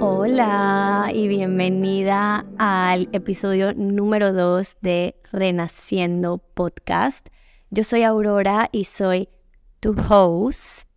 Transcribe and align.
Hola 0.00 1.10
y 1.14 1.28
bienvenida 1.28 2.46
al 2.58 3.08
episodio 3.12 3.74
número 3.74 4.32
2 4.32 4.78
de 4.80 5.14
Renaciendo 5.32 6.38
Podcast. 6.38 7.28
Yo 7.70 7.84
soy 7.84 8.02
Aurora 8.02 8.68
y 8.72 8.84
soy 8.84 9.28
tu 9.80 9.94
host. 10.08 10.88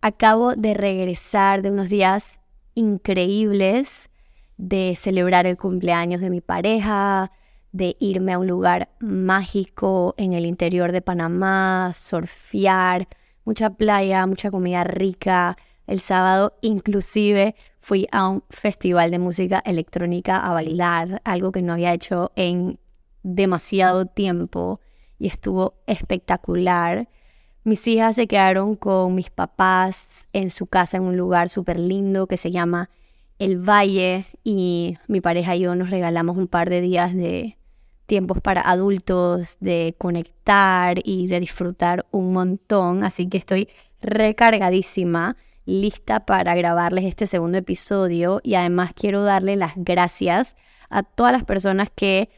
Acabo 0.00 0.54
de 0.54 0.74
regresar 0.74 1.62
de 1.62 1.70
unos 1.70 1.88
días 1.88 2.40
increíbles 2.74 4.10
de 4.56 4.94
celebrar 4.96 5.46
el 5.46 5.56
cumpleaños 5.56 6.20
de 6.20 6.30
mi 6.30 6.40
pareja, 6.40 7.32
de 7.72 7.96
irme 7.98 8.32
a 8.32 8.38
un 8.38 8.46
lugar 8.46 8.90
mágico 9.00 10.14
en 10.18 10.34
el 10.34 10.46
interior 10.46 10.92
de 10.92 11.02
Panamá, 11.02 11.92
surfear, 11.94 13.08
mucha 13.44 13.70
playa, 13.70 14.26
mucha 14.26 14.50
comida 14.50 14.84
rica. 14.84 15.56
El 15.86 16.00
sábado 16.00 16.54
inclusive 16.60 17.54
fui 17.80 18.06
a 18.12 18.28
un 18.28 18.44
festival 18.50 19.10
de 19.10 19.18
música 19.18 19.62
electrónica 19.64 20.38
a 20.38 20.52
bailar, 20.52 21.20
algo 21.24 21.52
que 21.52 21.62
no 21.62 21.72
había 21.72 21.92
hecho 21.92 22.30
en 22.36 22.78
demasiado 23.22 24.06
tiempo 24.06 24.80
y 25.18 25.26
estuvo 25.26 25.74
espectacular. 25.86 27.08
Mis 27.64 27.86
hijas 27.86 28.16
se 28.16 28.26
quedaron 28.26 28.74
con 28.74 29.14
mis 29.14 29.30
papás 29.30 30.26
en 30.32 30.50
su 30.50 30.66
casa 30.66 30.96
en 30.96 31.04
un 31.04 31.16
lugar 31.16 31.48
súper 31.48 31.78
lindo 31.78 32.26
que 32.26 32.36
se 32.36 32.50
llama 32.50 32.90
El 33.38 33.58
Valle 33.58 34.24
y 34.42 34.98
mi 35.06 35.20
pareja 35.20 35.54
y 35.54 35.60
yo 35.60 35.74
nos 35.74 35.90
regalamos 35.90 36.36
un 36.36 36.48
par 36.48 36.70
de 36.70 36.80
días 36.80 37.14
de 37.14 37.56
tiempos 38.06 38.40
para 38.40 38.62
adultos, 38.62 39.56
de 39.60 39.94
conectar 39.98 40.98
y 41.04 41.26
de 41.28 41.40
disfrutar 41.40 42.06
un 42.10 42.32
montón. 42.32 43.04
Así 43.04 43.28
que 43.28 43.38
estoy 43.38 43.68
recargadísima, 44.00 45.36
lista 45.64 46.26
para 46.26 46.54
grabarles 46.54 47.04
este 47.04 47.26
segundo 47.26 47.58
episodio 47.58 48.40
y 48.42 48.54
además 48.54 48.92
quiero 48.94 49.22
darle 49.22 49.56
las 49.56 49.72
gracias 49.76 50.56
a 50.90 51.02
todas 51.02 51.32
las 51.32 51.44
personas 51.44 51.88
que 51.94 52.28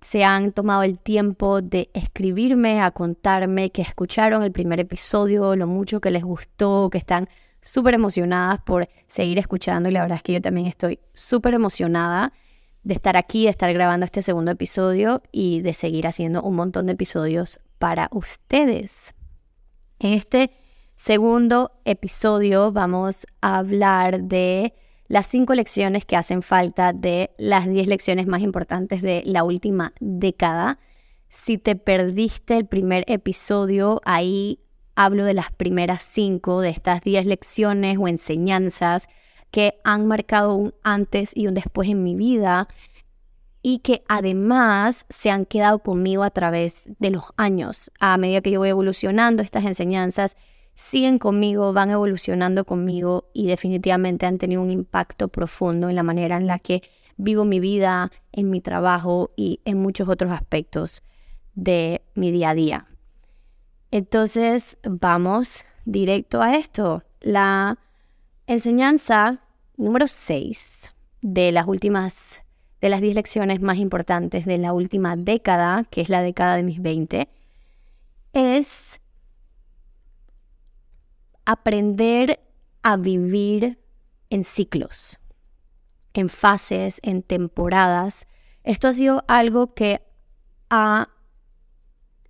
se 0.00 0.24
han 0.24 0.52
tomado 0.52 0.82
el 0.82 0.98
tiempo 0.98 1.62
de 1.62 1.90
escribirme, 1.94 2.80
a 2.80 2.90
contarme 2.90 3.70
que 3.70 3.82
escucharon 3.82 4.42
el 4.42 4.52
primer 4.52 4.78
episodio, 4.78 5.56
lo 5.56 5.66
mucho 5.66 6.00
que 6.00 6.10
les 6.10 6.22
gustó, 6.22 6.90
que 6.90 6.98
están 6.98 7.28
súper 7.60 7.94
emocionadas 7.94 8.60
por 8.60 8.88
seguir 9.08 9.38
escuchando 9.38 9.88
y 9.88 9.92
la 9.92 10.02
verdad 10.02 10.16
es 10.18 10.22
que 10.22 10.34
yo 10.34 10.40
también 10.40 10.66
estoy 10.66 11.00
súper 11.14 11.54
emocionada 11.54 12.32
de 12.86 12.94
estar 12.94 13.16
aquí, 13.16 13.44
de 13.44 13.50
estar 13.50 13.72
grabando 13.72 14.04
este 14.04 14.22
segundo 14.22 14.52
episodio 14.52 15.20
y 15.32 15.60
de 15.60 15.74
seguir 15.74 16.06
haciendo 16.06 16.40
un 16.42 16.54
montón 16.54 16.86
de 16.86 16.92
episodios 16.92 17.58
para 17.80 18.08
ustedes. 18.12 19.12
En 19.98 20.12
este 20.12 20.52
segundo 20.94 21.72
episodio 21.84 22.70
vamos 22.70 23.26
a 23.40 23.58
hablar 23.58 24.22
de 24.22 24.72
las 25.08 25.26
cinco 25.26 25.54
lecciones 25.54 26.04
que 26.04 26.14
hacen 26.14 26.42
falta 26.42 26.92
de 26.92 27.32
las 27.38 27.68
diez 27.68 27.88
lecciones 27.88 28.28
más 28.28 28.42
importantes 28.42 29.02
de 29.02 29.24
la 29.26 29.42
última 29.42 29.92
década. 29.98 30.78
Si 31.28 31.58
te 31.58 31.74
perdiste 31.74 32.56
el 32.56 32.66
primer 32.66 33.02
episodio, 33.08 34.00
ahí 34.04 34.60
hablo 34.94 35.24
de 35.24 35.34
las 35.34 35.50
primeras 35.50 36.04
cinco 36.04 36.60
de 36.60 36.68
estas 36.68 37.00
diez 37.00 37.26
lecciones 37.26 37.98
o 37.98 38.06
enseñanzas 38.06 39.08
que 39.50 39.80
han 39.84 40.06
marcado 40.06 40.54
un 40.54 40.74
antes 40.82 41.32
y 41.34 41.46
un 41.46 41.54
después 41.54 41.88
en 41.88 42.02
mi 42.02 42.14
vida 42.14 42.68
y 43.62 43.78
que 43.80 44.04
además 44.06 45.06
se 45.08 45.30
han 45.30 45.44
quedado 45.44 45.80
conmigo 45.80 46.22
a 46.22 46.30
través 46.30 46.88
de 46.98 47.10
los 47.10 47.24
años. 47.36 47.90
A 47.98 48.16
medida 48.16 48.40
que 48.40 48.52
yo 48.52 48.60
voy 48.60 48.68
evolucionando 48.68 49.42
estas 49.42 49.64
enseñanzas, 49.64 50.36
siguen 50.74 51.18
conmigo, 51.18 51.72
van 51.72 51.90
evolucionando 51.90 52.64
conmigo 52.64 53.28
y 53.32 53.48
definitivamente 53.48 54.26
han 54.26 54.38
tenido 54.38 54.62
un 54.62 54.70
impacto 54.70 55.28
profundo 55.28 55.88
en 55.88 55.96
la 55.96 56.02
manera 56.02 56.36
en 56.36 56.46
la 56.46 56.60
que 56.60 56.82
vivo 57.16 57.44
mi 57.44 57.60
vida, 57.60 58.12
en 58.30 58.50
mi 58.50 58.60
trabajo 58.60 59.32
y 59.36 59.60
en 59.64 59.80
muchos 59.80 60.08
otros 60.08 60.30
aspectos 60.30 61.02
de 61.54 62.02
mi 62.14 62.30
día 62.30 62.50
a 62.50 62.54
día. 62.54 62.86
Entonces, 63.90 64.76
vamos 64.84 65.64
directo 65.86 66.42
a 66.42 66.56
esto. 66.56 67.02
La 67.20 67.78
enseñanza 68.46 69.40
número 69.76 70.06
6 70.06 70.92
de 71.22 71.52
las 71.52 71.66
últimas, 71.66 72.42
de 72.80 72.88
las 72.88 73.00
10 73.00 73.14
lecciones 73.14 73.60
más 73.60 73.78
importantes 73.78 74.44
de 74.44 74.58
la 74.58 74.72
última 74.72 75.16
década, 75.16 75.84
que 75.90 76.00
es 76.00 76.08
la 76.08 76.22
década 76.22 76.56
de 76.56 76.62
mis 76.62 76.80
20, 76.80 77.28
es 78.32 79.00
aprender 81.44 82.40
a 82.82 82.96
vivir 82.96 83.78
en 84.30 84.44
ciclos, 84.44 85.18
en 86.14 86.28
fases, 86.28 87.00
en 87.02 87.22
temporadas. 87.22 88.26
Esto 88.62 88.88
ha 88.88 88.92
sido 88.92 89.24
algo 89.28 89.74
que 89.74 90.02
ha 90.70 91.08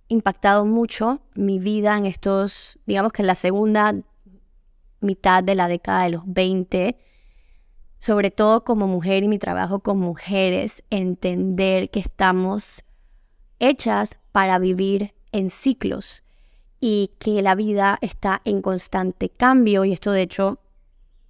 impactado 0.07 0.65
mucho 0.65 1.21
mi 1.35 1.59
vida 1.59 1.97
en 1.97 2.05
estos, 2.05 2.79
digamos 2.85 3.11
que 3.11 3.21
en 3.21 3.27
la 3.27 3.35
segunda 3.35 3.95
mitad 4.99 5.43
de 5.43 5.55
la 5.55 5.67
década 5.67 6.03
de 6.03 6.09
los 6.09 6.23
20, 6.25 6.97
sobre 7.99 8.31
todo 8.31 8.63
como 8.63 8.87
mujer 8.87 9.23
y 9.23 9.27
mi 9.27 9.39
trabajo 9.39 9.79
con 9.79 9.99
mujeres, 9.99 10.83
entender 10.89 11.89
que 11.89 11.99
estamos 11.99 12.83
hechas 13.59 14.17
para 14.31 14.59
vivir 14.59 15.13
en 15.31 15.49
ciclos 15.49 16.23
y 16.79 17.11
que 17.19 17.41
la 17.41 17.55
vida 17.55 17.97
está 18.01 18.41
en 18.45 18.61
constante 18.61 19.29
cambio 19.29 19.83
y 19.83 19.93
esto 19.93 20.11
de 20.11 20.21
hecho, 20.21 20.59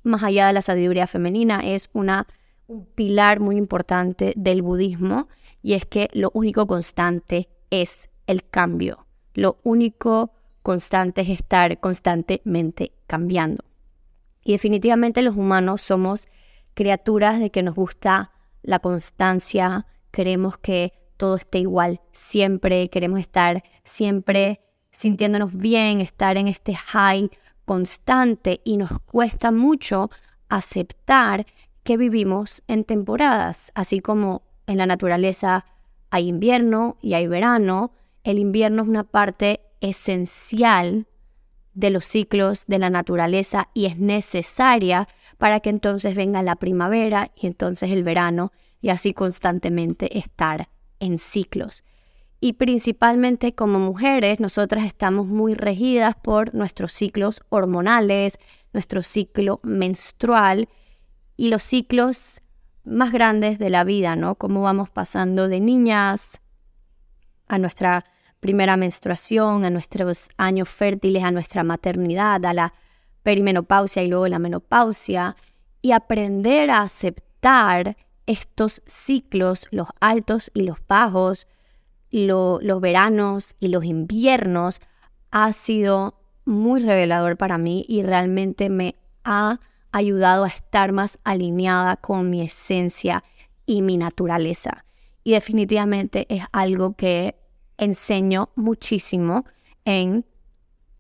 más 0.04 0.24
allá 0.24 0.48
de 0.48 0.54
la 0.54 0.62
sabiduría 0.62 1.08
femenina, 1.08 1.62
es 1.64 1.90
una, 1.94 2.28
un 2.68 2.86
pilar 2.86 3.40
muy 3.40 3.58
importante 3.58 4.34
del 4.36 4.62
budismo 4.62 5.30
y 5.62 5.74
es 5.74 5.86
que 5.86 6.10
lo 6.14 6.32
único 6.34 6.68
constante 6.68 7.50
es 7.70 8.10
el 8.28 8.48
cambio. 8.48 9.06
Lo 9.34 9.60
único 9.64 10.32
constante 10.68 11.22
es 11.22 11.30
estar 11.30 11.80
constantemente 11.80 12.92
cambiando. 13.08 13.64
Y 14.44 14.52
definitivamente 14.52 15.22
los 15.22 15.38
humanos 15.38 15.82
somos 15.82 16.28
criaturas 16.74 17.40
de 17.40 17.52
que 17.52 17.64
nos 17.64 17.74
gusta 17.74 18.34
la 18.64 18.80
constancia, 18.80 19.86
queremos 20.12 20.58
que 20.58 20.92
todo 21.16 21.38
esté 21.38 21.60
igual 21.60 22.02
siempre, 22.12 22.90
queremos 22.90 23.22
estar 23.22 23.64
siempre 23.86 24.60
sintiéndonos 24.92 25.56
bien, 25.56 26.02
estar 26.02 26.36
en 26.36 26.50
este 26.50 26.76
high 26.76 27.30
constante 27.64 28.60
y 28.66 28.76
nos 28.76 28.92
cuesta 29.06 29.52
mucho 29.52 30.10
aceptar 30.50 31.46
que 31.84 31.96
vivimos 31.96 32.62
en 32.68 32.84
temporadas, 32.84 33.72
así 33.74 34.02
como 34.02 34.42
en 34.66 34.80
la 34.80 34.86
naturaleza 34.86 35.66
hay 36.10 36.28
invierno 36.28 36.98
y 37.02 37.14
hay 37.14 37.26
verano, 37.28 37.94
el 38.26 38.38
invierno 38.38 38.82
es 38.82 38.90
una 38.90 39.06
parte 39.06 39.62
esencial 39.82 41.08
de 41.74 41.90
los 41.90 42.06
ciclos 42.06 42.66
de 42.68 42.80
la 42.80 42.90
naturaleza 42.90 43.70
y 43.74 43.86
es 43.86 44.00
necesaria 44.00 45.08
para 45.38 45.60
que 45.60 45.70
entonces 45.70 46.16
venga 46.16 46.42
la 46.42 46.56
primavera 46.56 47.32
y 47.36 47.48
entonces 47.48 47.92
el 47.92 48.04
verano 48.04 48.52
y 48.82 48.90
así 48.90 49.14
constantemente 49.14 50.18
estar 50.18 50.70
en 51.00 51.18
ciclos 51.18 51.84
y 52.40 52.54
principalmente 52.54 53.56
como 53.56 53.80
mujeres 53.80 54.40
nosotras 54.40 54.86
estamos 54.86 55.28
muy 55.28 55.54
regidas 55.56 56.16
por 56.16 56.54
nuestros 56.54 56.94
ciclos 56.94 57.42
hormonales, 57.50 58.38
nuestro 58.74 59.02
ciclo 59.02 59.60
menstrual 59.64 60.70
y 61.36 61.50
los 61.50 61.64
ciclos 61.64 62.42
más 62.84 63.12
grandes 63.12 63.60
de 63.60 63.70
la 63.70 63.84
vida, 63.84 64.16
¿no? 64.16 64.36
Cómo 64.36 64.62
vamos 64.62 64.90
pasando 64.90 65.48
de 65.48 65.60
niñas 65.60 66.42
a 67.48 67.58
nuestra 67.58 68.06
primera 68.40 68.78
menstruación, 68.78 69.66
a 69.66 69.70
nuestros 69.70 70.30
años 70.38 70.70
fértiles, 70.70 71.24
a 71.24 71.32
nuestra 71.32 71.64
maternidad, 71.64 72.44
a 72.46 72.54
la 72.54 72.74
perimenopausia 73.24 74.04
y 74.04 74.08
luego 74.08 74.28
la 74.28 74.40
menopausia, 74.40 75.36
y 75.82 75.92
aprender 75.92 76.70
a 76.70 76.82
aceptar 76.82 77.98
estos 78.26 78.82
ciclos, 78.86 79.68
los 79.72 79.88
altos 80.00 80.52
y 80.54 80.62
los 80.62 80.78
bajos, 80.88 81.48
los 82.12 82.82
veranos 82.82 83.56
y 83.60 83.70
los 83.70 83.86
inviernos 83.86 84.82
ha 85.32 85.54
sido 85.54 86.20
muy 86.46 86.82
revelador 86.82 87.38
para 87.38 87.58
mí 87.58 87.86
y 87.88 88.04
realmente 88.04 88.70
me 88.70 88.96
ha 89.24 89.60
ayudado 89.92 90.46
a 90.46 90.48
estar 90.48 90.92
más 90.92 91.20
alineada 91.24 91.98
con 91.98 92.30
mi 92.30 92.42
esencia 92.42 93.24
y 93.66 93.82
mi 93.82 93.98
naturaleza. 93.98 94.86
Y 95.24 95.32
definitivamente 95.32 96.26
es 96.30 96.44
algo 96.54 96.94
que 96.94 97.36
enseño 97.78 98.50
muchísimo 98.56 99.46
en 99.86 100.26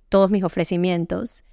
todos 0.10 0.32
mis 0.32 0.44
ofrecimientos. 0.44 1.44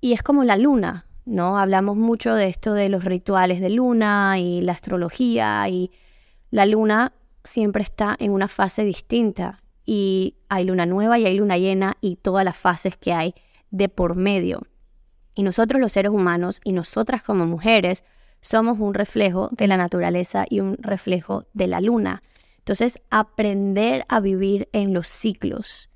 Y 0.00 0.12
es 0.12 0.22
como 0.22 0.44
la 0.44 0.56
luna, 0.56 1.06
¿no? 1.24 1.58
Hablamos 1.58 1.96
mucho 1.96 2.34
de 2.34 2.48
esto 2.48 2.74
de 2.74 2.88
los 2.88 3.04
rituales 3.04 3.60
de 3.60 3.70
luna 3.70 4.38
y 4.38 4.60
la 4.60 4.72
astrología 4.72 5.68
y 5.68 5.90
la 6.50 6.66
luna 6.66 7.12
siempre 7.44 7.82
está 7.82 8.16
en 8.18 8.32
una 8.32 8.48
fase 8.48 8.84
distinta 8.84 9.62
y 9.84 10.36
hay 10.48 10.64
luna 10.64 10.84
nueva 10.84 11.18
y 11.18 11.26
hay 11.26 11.36
luna 11.36 11.58
llena 11.58 11.96
y 12.00 12.16
todas 12.16 12.44
las 12.44 12.56
fases 12.56 12.96
que 12.96 13.12
hay 13.12 13.34
de 13.70 13.88
por 13.88 14.16
medio. 14.16 14.62
Y 15.34 15.42
nosotros 15.42 15.80
los 15.80 15.92
seres 15.92 16.10
humanos 16.10 16.60
y 16.64 16.72
nosotras 16.72 17.22
como 17.22 17.46
mujeres 17.46 18.04
somos 18.40 18.78
un 18.80 18.94
reflejo 18.94 19.48
de 19.52 19.66
la 19.66 19.76
naturaleza 19.76 20.44
y 20.48 20.60
un 20.60 20.76
reflejo 20.78 21.44
de 21.52 21.66
la 21.66 21.80
luna. 21.80 22.22
Entonces, 22.66 22.98
aprender 23.10 24.04
a 24.08 24.18
vivir 24.18 24.68
en 24.72 24.92
los 24.92 25.06
ciclos, 25.06 25.88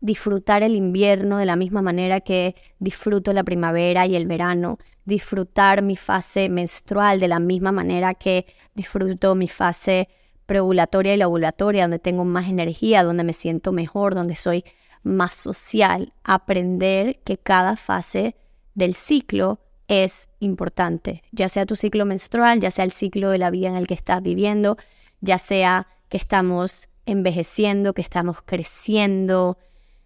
disfrutar 0.00 0.64
el 0.64 0.74
invierno 0.74 1.38
de 1.38 1.46
la 1.46 1.54
misma 1.54 1.82
manera 1.82 2.20
que 2.20 2.56
disfruto 2.80 3.32
la 3.32 3.44
primavera 3.44 4.04
y 4.04 4.16
el 4.16 4.26
verano, 4.26 4.78
disfrutar 5.04 5.82
mi 5.82 5.94
fase 5.94 6.48
menstrual 6.48 7.20
de 7.20 7.28
la 7.28 7.38
misma 7.38 7.70
manera 7.70 8.14
que 8.14 8.46
disfruto 8.74 9.36
mi 9.36 9.46
fase 9.46 10.08
preovulatoria 10.46 11.14
y 11.14 11.16
la 11.16 11.28
ovulatoria, 11.28 11.84
donde 11.84 12.00
tengo 12.00 12.24
más 12.24 12.48
energía, 12.48 13.04
donde 13.04 13.22
me 13.22 13.32
siento 13.32 13.70
mejor, 13.70 14.16
donde 14.16 14.34
soy 14.34 14.64
más 15.04 15.32
social, 15.32 16.12
aprender 16.24 17.20
que 17.20 17.38
cada 17.38 17.76
fase 17.76 18.34
del 18.74 18.94
ciclo 18.96 19.60
es 19.86 20.28
importante, 20.40 21.22
ya 21.30 21.48
sea 21.48 21.66
tu 21.66 21.76
ciclo 21.76 22.04
menstrual, 22.04 22.58
ya 22.58 22.72
sea 22.72 22.84
el 22.84 22.90
ciclo 22.90 23.30
de 23.30 23.38
la 23.38 23.50
vida 23.50 23.68
en 23.68 23.76
el 23.76 23.86
que 23.86 23.94
estás 23.94 24.20
viviendo, 24.20 24.76
ya 25.20 25.38
sea 25.38 25.86
que 26.08 26.16
estamos 26.16 26.88
envejeciendo, 27.06 27.94
que 27.94 28.02
estamos 28.02 28.42
creciendo, 28.42 29.58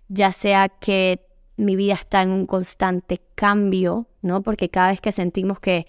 ya 0.09 0.33
sea 0.33 0.69
que 0.69 1.27
mi 1.57 1.77
vida 1.77 1.95
está 1.95 2.23
en 2.23 2.31
un 2.31 2.47
constante 2.47 3.21
cambio, 3.35 4.07
¿no? 4.21 4.43
Porque 4.43 4.69
cada 4.69 4.91
vez 4.91 5.01
que 5.01 5.13
sentimos 5.13 5.61
que 5.61 5.87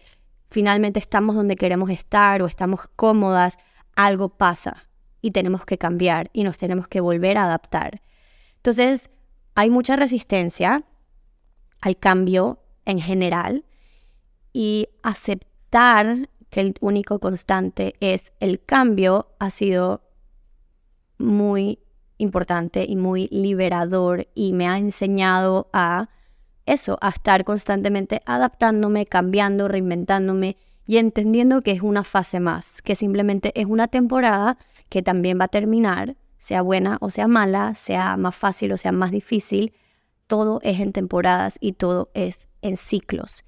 finalmente 0.50 1.00
estamos 1.00 1.36
donde 1.36 1.56
queremos 1.56 1.90
estar 1.90 2.42
o 2.42 2.46
estamos 2.46 2.82
cómodas, 2.96 3.58
algo 3.96 4.30
pasa 4.30 4.88
y 5.22 5.32
tenemos 5.32 5.66
que 5.66 5.78
cambiar 5.78 6.30
y 6.34 6.44
nos 6.44 6.58
tenemos 6.58 6.88
que 6.88 7.00
volver 7.00 7.38
a 7.38 7.46
adaptar. 7.46 8.02
Entonces, 8.58 9.10
hay 9.56 9.70
mucha 9.70 9.96
resistencia 9.96 10.84
al 11.82 11.98
cambio 11.98 12.60
en 12.86 13.00
general 13.00 13.66
y 14.52 14.90
aceptar 15.02 16.30
que 16.54 16.62
el 16.62 16.76
único 16.82 17.18
constante 17.18 17.96
es 18.00 18.32
el 18.40 18.64
cambio 18.64 19.34
ha 19.40 19.50
sido 19.50 20.04
muy 21.18 21.80
importante 22.20 22.86
y 22.88 22.96
muy 22.96 23.28
liberador 23.32 24.28
y 24.36 24.54
me 24.54 24.68
ha 24.68 24.78
enseñado 24.78 25.68
a 25.74 26.10
eso, 26.68 27.00
a 27.02 27.10
estar 27.10 27.44
constantemente 27.44 28.22
adaptándome, 28.28 29.08
cambiando, 29.08 29.68
reinventándome 29.68 30.58
y 30.86 30.98
entendiendo 30.98 31.64
que 31.64 31.72
es 31.72 31.82
una 31.82 32.04
fase 32.04 32.40
más, 32.40 32.84
que 32.84 32.94
simplemente 32.94 33.52
es 33.60 33.66
una 33.66 33.88
temporada 33.88 34.60
que 34.90 35.02
también 35.02 35.40
va 35.40 35.46
a 35.46 35.48
terminar 35.48 36.18
sea 36.38 36.62
buena 36.62 37.00
o 37.02 37.10
sea 37.10 37.28
mala, 37.28 37.74
sea 37.74 38.16
más 38.16 38.36
fácil 38.36 38.74
o 38.74 38.78
sea 38.78 38.92
más 38.92 39.10
difícil, 39.10 39.74
todo 40.28 40.60
es 40.62 40.80
en 40.80 40.92
temporadas 40.92 41.58
y 41.60 41.74
todo 41.74 42.12
es 42.14 42.48
en 42.62 42.78
ciclos. 42.78 43.44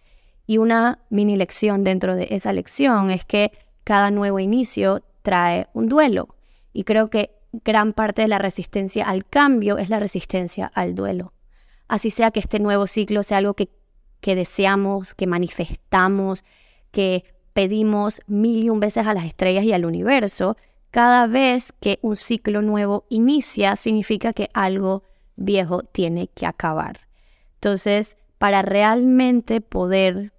Y 0.47 0.57
una 0.57 0.99
mini 1.09 1.35
lección 1.35 1.83
dentro 1.83 2.15
de 2.15 2.27
esa 2.31 2.53
lección 2.53 3.09
es 3.09 3.25
que 3.25 3.51
cada 3.83 4.11
nuevo 4.11 4.39
inicio 4.39 5.03
trae 5.21 5.67
un 5.73 5.89
duelo. 5.89 6.35
Y 6.73 6.83
creo 6.83 7.09
que 7.09 7.31
gran 7.63 7.93
parte 7.93 8.21
de 8.23 8.27
la 8.27 8.37
resistencia 8.37 9.05
al 9.05 9.25
cambio 9.25 9.77
es 9.77 9.89
la 9.89 9.99
resistencia 9.99 10.71
al 10.73 10.95
duelo. 10.95 11.33
Así 11.87 12.09
sea 12.09 12.31
que 12.31 12.39
este 12.39 12.59
nuevo 12.59 12.87
ciclo 12.87 13.23
sea 13.23 13.37
algo 13.37 13.53
que, 13.53 13.69
que 14.19 14.35
deseamos, 14.35 15.13
que 15.13 15.27
manifestamos, 15.27 16.43
que 16.91 17.23
pedimos 17.53 18.21
mil 18.27 18.65
y 18.65 18.69
un 18.69 18.79
veces 18.79 19.07
a 19.07 19.13
las 19.13 19.25
estrellas 19.25 19.63
y 19.63 19.73
al 19.73 19.85
universo, 19.85 20.57
cada 20.91 21.27
vez 21.27 21.73
que 21.79 21.99
un 22.01 22.15
ciclo 22.15 22.61
nuevo 22.61 23.05
inicia, 23.09 23.75
significa 23.75 24.33
que 24.33 24.49
algo 24.53 25.03
viejo 25.35 25.83
tiene 25.83 26.27
que 26.27 26.45
acabar. 26.45 27.01
Entonces, 27.55 28.17
para 28.37 28.61
realmente 28.61 29.61
poder 29.61 30.33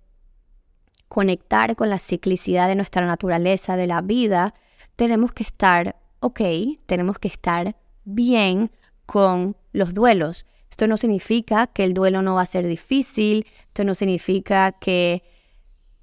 conectar 1.17 1.77
con 1.77 1.89
la 1.89 1.99
ciclicidad 1.99 2.69
de 2.69 2.75
nuestra 2.75 3.07
naturaleza, 3.07 3.79
de 3.79 3.87
la 3.87 4.03
vida, 4.03 4.53
tenemos 4.97 5.33
que 5.33 5.45
estar 5.45 5.97
ok, 6.21 6.43
tenemos 6.85 7.19
que 7.19 7.29
estar 7.29 7.75
bien 8.05 8.71
con 9.07 9.57
los 9.73 9.95
duelos. 9.95 10.45
Esto 10.69 10.87
no 10.87 10.99
significa 10.99 11.69
que 11.69 11.85
el 11.85 11.95
duelo 11.95 12.21
no 12.21 12.35
va 12.35 12.43
a 12.43 12.45
ser 12.47 12.67
difícil, 12.67 13.47
esto 13.69 13.83
no 13.83 13.95
significa 13.95 14.73
que 14.73 15.23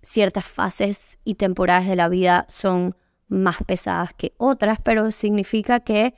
ciertas 0.01 0.45
fases 0.45 1.19
y 1.23 1.35
temporadas 1.35 1.85
de 1.85 1.95
la 1.95 2.09
vida 2.09 2.47
son 2.49 2.95
más 3.27 3.57
pesadas 3.67 4.15
que 4.15 4.33
otras, 4.37 4.79
pero 4.81 5.11
significa 5.11 5.81
que 5.81 6.15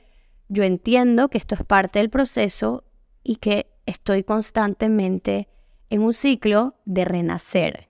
yo 0.48 0.64
entiendo 0.64 1.28
que 1.28 1.36
esto 1.36 1.54
es 1.54 1.64
parte 1.64 1.98
del 1.98 2.08
proceso 2.08 2.82
y 3.22 3.36
que 3.36 3.66
estoy 3.84 4.24
constantemente 4.24 5.50
en 5.90 6.00
un 6.00 6.14
ciclo 6.14 6.76
de 6.86 7.04
renacer, 7.04 7.85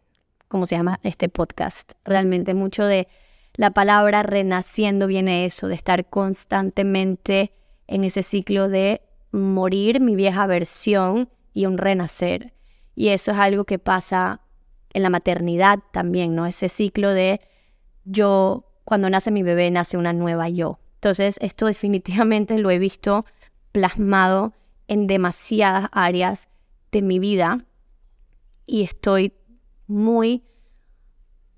como 0.49 0.67
se 0.67 0.77
llama 0.77 1.01
este 1.03 1.29
podcast. 1.29 1.93
Realmente 2.05 2.55
mucho 2.55 2.85
de 2.85 3.09
la 3.55 3.71
palabra 3.71 4.23
renaciendo 4.23 5.07
viene 5.07 5.45
eso, 5.45 5.69
de 5.69 5.75
estar 5.75 6.09
constantemente 6.09 7.53
en 7.87 8.05
ese 8.05 8.23
ciclo 8.23 8.69
de 8.69 9.03
morir 9.33 10.01
mi 10.01 10.15
vieja 10.15 10.47
versión 10.47 11.29
y 11.53 11.67
un 11.67 11.79
renacer. 11.79 12.53
Y 12.95 13.09
eso 13.09 13.33
es 13.33 13.39
algo 13.39 13.65
que 13.65 13.79
pasa 13.79 14.41
en 14.93 15.03
la 15.03 15.11
maternidad 15.11 15.79
también, 15.93 16.35
¿no? 16.35 16.47
Ese 16.47 16.69
ciclo 16.69 17.13
de 17.13 17.41
yo 18.05 18.67
cuando 18.85 19.11
nace 19.11 19.31
mi 19.31 19.43
bebé 19.43 19.71
nace 19.71 19.97
una 19.97 20.13
nueva 20.13 20.49
yo. 20.49 20.79
Entonces, 20.95 21.37
esto 21.41 21.67
definitivamente 21.67 22.59
lo 22.59 22.71
he 22.71 22.79
visto 22.79 23.27
plasmado 23.73 24.55
en 24.89 25.07
demasiadas 25.07 25.89
áreas 25.93 26.49
de 26.93 27.03
mi 27.03 27.19
vida 27.19 27.67
y 28.67 28.83
estoy 28.83 29.33
muy 29.87 30.45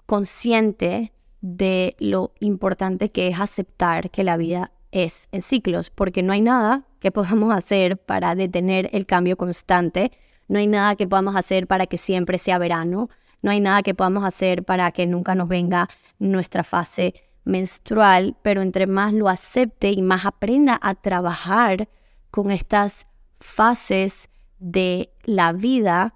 consciente 0.07 1.13
de 1.41 1.97
lo 1.99 2.33
importante 2.41 3.11
que 3.11 3.29
es 3.29 3.41
aceptar 3.41 4.11
que 4.11 4.25
la 4.25 4.37
vida 4.37 4.73
es 4.91 5.29
en 5.33 5.43
ciclos, 5.43 5.91
porque 5.91 6.23
no 6.23 6.33
hay 6.33 6.41
nada 6.41 6.85
que 7.01 7.13
podamos 7.13 7.55
hacer 7.55 7.97
para 7.99 8.35
detener 8.35 8.91
el 8.93 9.07
cambio 9.07 9.37
constante, 9.37 10.13
no 10.49 10.59
hay 10.59 10.67
nada 10.67 10.97
que 10.97 11.07
podamos 11.07 11.37
hacer 11.37 11.67
para 11.67 11.87
que 11.87 11.99
siempre 11.99 12.39
sea 12.39 12.59
verano, 12.59 13.11
no 13.43 13.51
hay 13.51 13.61
nada 13.61 13.83
que 13.83 13.95
podamos 13.95 14.25
hacer 14.25 14.65
para 14.65 14.91
que 14.91 15.07
nunca 15.07 15.35
nos 15.35 15.49
venga 15.49 15.89
nuestra 16.19 16.65
fase 16.65 17.15
menstrual, 17.45 18.37
pero 18.43 18.63
entre 18.63 18.87
más 18.87 19.13
lo 19.13 19.29
acepte 19.29 19.91
y 19.91 20.03
más 20.03 20.27
aprenda 20.27 20.79
a 20.83 20.95
trabajar 20.95 21.89
con 22.31 22.51
estas 22.51 23.07
fases 23.41 24.29
de 24.59 25.11
la 25.25 25.53
vida, 25.53 26.15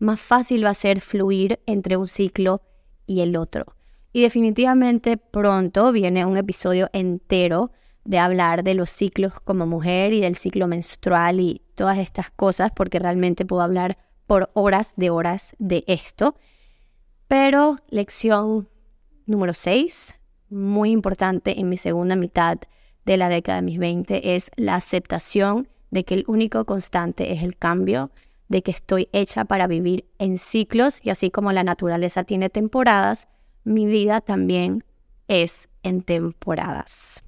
más 0.00 0.20
fácil 0.20 0.64
va 0.64 0.70
a 0.70 0.74
ser 0.74 1.00
fluir 1.00 1.60
entre 1.66 1.96
un 1.96 2.08
ciclo 2.08 2.62
y 3.06 3.20
el 3.20 3.36
otro. 3.36 3.76
Y 4.12 4.22
definitivamente 4.22 5.16
pronto 5.16 5.92
viene 5.92 6.24
un 6.24 6.36
episodio 6.36 6.90
entero 6.92 7.70
de 8.04 8.18
hablar 8.18 8.64
de 8.64 8.74
los 8.74 8.90
ciclos 8.90 9.32
como 9.44 9.66
mujer 9.66 10.12
y 10.12 10.20
del 10.20 10.34
ciclo 10.34 10.66
menstrual 10.66 11.38
y 11.38 11.62
todas 11.74 11.98
estas 11.98 12.30
cosas, 12.30 12.72
porque 12.74 12.98
realmente 12.98 13.44
puedo 13.44 13.62
hablar 13.62 13.98
por 14.26 14.50
horas 14.54 14.94
de 14.96 15.10
horas 15.10 15.54
de 15.58 15.84
esto. 15.86 16.34
Pero 17.28 17.78
lección 17.88 18.68
número 19.26 19.54
6, 19.54 20.16
muy 20.48 20.90
importante 20.90 21.60
en 21.60 21.68
mi 21.68 21.76
segunda 21.76 22.16
mitad 22.16 22.58
de 23.04 23.16
la 23.16 23.28
década 23.28 23.56
de 23.60 23.66
mis 23.66 23.78
20, 23.78 24.34
es 24.34 24.50
la 24.56 24.74
aceptación 24.74 25.68
de 25.90 26.04
que 26.04 26.14
el 26.14 26.24
único 26.26 26.64
constante 26.64 27.32
es 27.32 27.42
el 27.42 27.56
cambio, 27.56 28.10
de 28.50 28.62
que 28.62 28.72
estoy 28.72 29.08
hecha 29.12 29.44
para 29.44 29.68
vivir 29.68 30.04
en 30.18 30.36
ciclos 30.36 31.00
y 31.02 31.10
así 31.10 31.30
como 31.30 31.52
la 31.52 31.62
naturaleza 31.62 32.24
tiene 32.24 32.50
temporadas, 32.50 33.28
mi 33.62 33.86
vida 33.86 34.20
también 34.20 34.84
es 35.28 35.68
en 35.84 36.02
temporadas. 36.02 37.22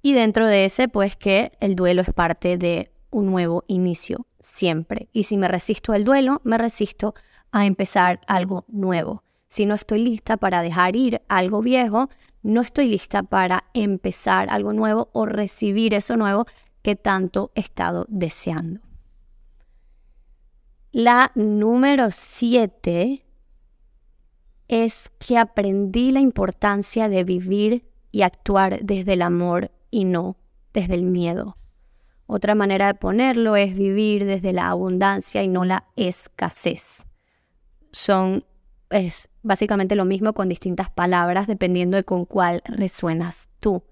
Y 0.00 0.12
dentro 0.12 0.46
de 0.46 0.64
ese, 0.64 0.88
pues 0.88 1.16
que 1.16 1.50
el 1.60 1.74
duelo 1.74 2.02
es 2.02 2.12
parte 2.12 2.56
de 2.56 2.92
un 3.10 3.26
nuevo 3.26 3.64
inicio, 3.66 4.26
siempre. 4.38 5.08
Y 5.12 5.24
si 5.24 5.36
me 5.36 5.48
resisto 5.48 5.92
al 5.92 6.04
duelo, 6.04 6.40
me 6.44 6.56
resisto 6.56 7.14
a 7.50 7.66
empezar 7.66 8.20
algo 8.28 8.64
nuevo. 8.68 9.24
Si 9.48 9.66
no 9.66 9.74
estoy 9.74 10.04
lista 10.04 10.36
para 10.36 10.62
dejar 10.62 10.94
ir 10.94 11.20
algo 11.28 11.62
viejo, 11.62 12.10
no 12.42 12.60
estoy 12.60 12.88
lista 12.88 13.24
para 13.24 13.64
empezar 13.74 14.48
algo 14.50 14.72
nuevo 14.72 15.08
o 15.12 15.26
recibir 15.26 15.94
eso 15.94 16.16
nuevo 16.16 16.46
que 16.82 16.94
tanto 16.94 17.50
he 17.56 17.60
estado 17.60 18.06
deseando. 18.08 18.83
La 20.94 21.32
número 21.34 22.10
siete 22.12 23.26
es 24.68 25.10
que 25.18 25.36
aprendí 25.36 26.12
la 26.12 26.20
importancia 26.20 27.08
de 27.08 27.24
vivir 27.24 27.90
y 28.12 28.22
actuar 28.22 28.78
desde 28.80 29.14
el 29.14 29.22
amor 29.22 29.72
y 29.90 30.04
no 30.04 30.36
desde 30.72 30.94
el 30.94 31.04
miedo. 31.04 31.58
Otra 32.26 32.54
manera 32.54 32.86
de 32.86 32.94
ponerlo 32.94 33.56
es 33.56 33.74
vivir 33.74 34.24
desde 34.24 34.52
la 34.52 34.70
abundancia 34.70 35.42
y 35.42 35.48
no 35.48 35.64
la 35.64 35.84
escasez 35.96 37.04
son 37.94 38.44
es 38.90 39.28
básicamente 39.42 39.96
lo 39.96 40.04
mismo 40.04 40.34
con 40.34 40.48
distintas 40.48 40.90
palabras 40.90 41.46
dependiendo 41.46 41.96
de 41.96 42.04
con 42.04 42.26
cuál 42.26 42.62
resuenas 42.66 43.48
tú. 43.60 43.82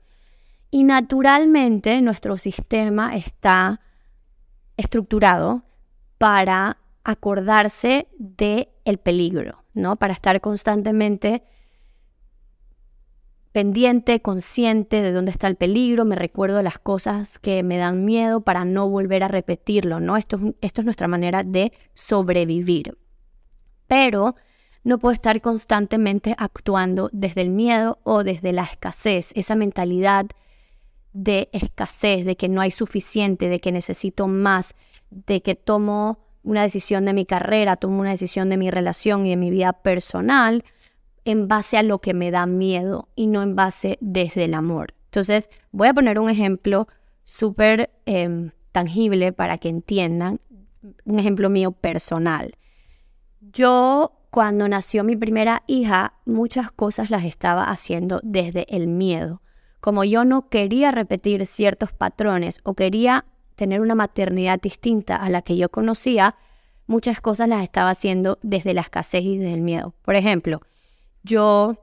Y 0.71 0.85
naturalmente 0.85 2.01
nuestro 2.03 2.37
sistema 2.39 3.17
está 3.17 3.81
estructurado 4.77 5.63
para 6.19 6.79
acordarse 7.05 8.09
de 8.19 8.71
el 8.85 8.99
peligro, 8.99 9.65
¿no? 9.75 9.97
Para 9.97 10.13
estar 10.13 10.41
constantemente 10.41 11.43
pendiente, 13.53 14.23
consciente 14.23 15.03
de 15.03 15.13
dónde 15.13 15.31
está 15.31 15.47
el 15.47 15.57
peligro, 15.57 16.05
me 16.05 16.17
recuerdo 16.17 16.63
las 16.63 16.79
cosas 16.79 17.39
que 17.39 17.63
me 17.63 17.77
dan 17.77 18.05
miedo 18.05 18.41
para 18.41 18.65
no 18.65 18.89
volver 18.89 19.23
a 19.23 19.29
repetirlo, 19.29 20.01
¿no? 20.01 20.17
Esto 20.17 20.39
es 20.61 20.85
nuestra 20.85 21.07
manera 21.07 21.45
de 21.45 21.73
sobrevivir. 21.93 22.99
Pero 23.87 24.37
no 24.85 24.99
puedo 24.99 25.13
estar 25.13 25.41
constantemente 25.43 26.35
actuando 26.39 27.11
desde 27.13 27.43
el 27.43 27.51
miedo 27.51 27.99
o 28.05 28.25
desde 28.25 28.53
la 28.53 28.65
escasez, 28.65 29.33
esa 29.35 29.55
mentalidad 29.55 30.27
de 31.13 31.51
escasez, 31.53 32.25
de 32.25 32.37
que 32.37 32.49
no 32.49 32.63
hay 32.63 32.71
suficiente, 32.71 33.51
de 33.51 33.61
que 33.61 33.71
necesito 33.71 34.29
más, 34.29 34.75
de 35.11 35.43
que 35.43 35.55
tomo 35.55 36.21
una 36.43 36.63
decisión 36.63 37.05
de 37.05 37.15
mi 37.15 37.25
carrera, 37.25 37.77
tomo 37.77 38.01
una 38.01 38.11
decisión 38.11 38.49
de 38.49 38.57
mi 38.57 38.71
relación 38.71 39.27
y 39.27 39.31
de 39.31 39.37
mi 39.37 39.51
vida 39.51 39.73
personal 39.73 40.65
en 41.25 41.49
base 41.49 41.77
a 41.77 41.83
lo 41.83 42.01
que 42.01 42.15
me 42.15 42.31
da 42.31 42.47
miedo 42.47 43.09
y 43.15 43.27
no 43.27 43.43
en 43.43 43.55
base 43.55 43.99
desde 44.01 44.45
el 44.45 44.55
amor. 44.55 44.95
Entonces, 45.07 45.51
voy 45.71 45.89
a 45.89 45.95
poner 45.95 46.19
un 46.19 46.29
ejemplo 46.29 46.89
súper 47.25 47.91
em, 48.07 48.51
tangible 48.73 49.33
para 49.33 49.59
que 49.59 49.69
entiendan, 49.69 50.41
un 51.05 51.19
ejemplo 51.19 51.49
mío 51.49 51.73
personal. 51.73 52.57
Yo, 53.41 54.13
cuando 54.31 54.67
nació 54.69 55.05
mi 55.05 55.17
primera 55.17 55.63
hija, 55.67 56.15
muchas 56.25 56.73
cosas 56.73 57.11
las 57.11 57.25
estaba 57.25 57.65
haciendo 57.65 58.21
desde 58.23 58.67
el 58.75 58.89
miedo. 58.89 59.43
Como 59.81 60.05
yo 60.05 60.25
no 60.25 60.49
quería 60.49 60.91
repetir 60.91 61.45
ciertos 61.47 61.93
patrones 61.93 62.61
o 62.65 62.75
quería 62.75 63.27
tener 63.63 63.81
una 63.81 63.95
maternidad 63.95 64.61
distinta 64.61 65.15
a 65.15 65.31
la 65.31 65.43
que 65.43 65.57
yo 65.57 65.69
conocía, 65.69 66.35
muchas 66.89 67.21
cosas 67.21 67.49
las 67.49 67.63
estaba 67.63 67.91
haciendo 67.91 68.41
desde 68.43 68.75
la 68.75 68.81
escasez 68.81 69.23
y 69.23 69.39
desde 69.39 69.55
el 69.55 69.61
miedo. 69.61 69.95
Por 70.03 70.17
ejemplo, 70.17 70.63
yo 71.23 71.77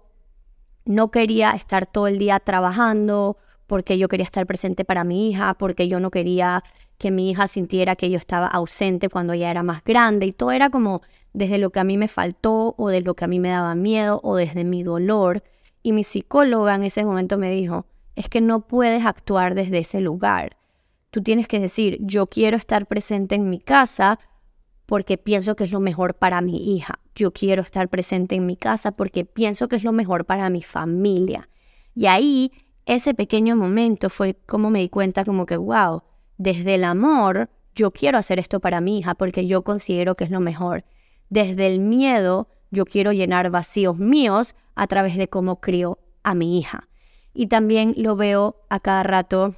no 0.84 1.10
quería 1.10 1.52
estar 1.52 1.86
todo 1.86 2.08
el 2.08 2.20
día 2.20 2.42
trabajando 2.42 3.38
porque 3.66 3.98
yo 3.98 4.10
quería 4.10 4.26
estar 4.26 4.46
presente 4.46 4.84
para 4.84 5.06
mi 5.06 5.30
hija, 5.30 5.54
porque 5.54 5.88
yo 5.88 6.02
no 6.02 6.12
quería 6.12 6.66
que 6.98 7.12
mi 7.12 7.30
hija 7.30 7.48
sintiera 7.48 7.96
que 7.96 8.10
yo 8.10 8.18
estaba 8.18 8.48
ausente 8.48 9.08
cuando 9.08 9.32
ella 9.32 9.50
era 9.50 9.64
más 9.64 9.82
grande 9.82 10.26
y 10.26 10.34
todo 10.34 10.52
era 10.52 10.70
como 10.70 11.02
desde 11.32 11.60
lo 11.60 11.70
que 11.70 11.80
a 11.80 11.86
mí 11.86 11.98
me 11.98 12.10
faltó 12.10 12.76
o 12.78 12.90
de 12.90 13.00
lo 13.00 13.14
que 13.14 13.24
a 13.24 13.30
mí 13.30 13.40
me 13.40 13.52
daba 13.52 13.74
miedo 13.74 14.20
o 14.22 14.36
desde 14.36 14.66
mi 14.66 14.84
dolor. 14.84 15.44
Y 15.82 15.94
mi 15.94 16.04
psicóloga 16.04 16.76
en 16.76 16.84
ese 16.84 17.06
momento 17.06 17.38
me 17.38 17.50
dijo, 17.50 17.86
es 18.18 18.28
que 18.28 18.42
no 18.42 18.68
puedes 18.68 19.06
actuar 19.06 19.56
desde 19.56 19.78
ese 19.78 20.02
lugar. 20.02 20.59
Tú 21.12 21.22
tienes 21.22 21.48
que 21.48 21.60
decir, 21.60 21.98
yo 22.02 22.28
quiero 22.28 22.56
estar 22.56 22.86
presente 22.86 23.36
en 23.36 23.50
mi 23.50 23.60
casa 23.60 24.20
porque 24.86 25.18
pienso 25.18 25.56
que 25.56 25.64
es 25.64 25.72
lo 25.72 25.80
mejor 25.80 26.16
para 26.16 26.42
mi 26.42 26.76
hija. 26.76 27.00
Yo 27.16 27.32
quiero 27.32 27.62
estar 27.62 27.90
presente 27.90 28.36
en 28.36 28.46
mi 28.46 28.56
casa 28.56 28.92
porque 28.92 29.26
pienso 29.26 29.68
que 29.68 29.76
es 29.76 29.84
lo 29.84 29.92
mejor 29.92 30.26
para 30.26 30.50
mi 30.50 30.62
familia. 30.62 31.50
Y 31.96 32.06
ahí, 32.06 32.52
ese 32.86 33.14
pequeño 33.14 33.56
momento 33.56 34.10
fue 34.10 34.36
como 34.46 34.70
me 34.70 34.80
di 34.80 34.90
cuenta 34.90 35.26
como 35.26 35.46
que, 35.46 35.58
wow, 35.58 36.04
desde 36.38 36.76
el 36.76 36.84
amor, 36.84 37.50
yo 37.76 37.92
quiero 37.92 38.18
hacer 38.18 38.40
esto 38.40 38.60
para 38.60 38.82
mi 38.82 39.00
hija 39.00 39.16
porque 39.16 39.46
yo 39.46 39.64
considero 39.64 40.16
que 40.16 40.24
es 40.24 40.32
lo 40.32 40.40
mejor. 40.40 40.86
Desde 41.30 41.68
el 41.68 41.80
miedo, 41.80 42.48
yo 42.72 42.86
quiero 42.86 43.12
llenar 43.12 43.50
vacíos 43.50 43.98
míos 43.98 44.56
a 44.76 44.88
través 44.88 45.18
de 45.18 45.28
cómo 45.28 45.60
crío 45.60 46.00
a 46.24 46.34
mi 46.36 46.58
hija. 46.60 46.88
Y 47.34 47.48
también 47.48 47.94
lo 47.98 48.16
veo 48.16 48.64
a 48.70 48.80
cada 48.80 49.04
rato 49.04 49.56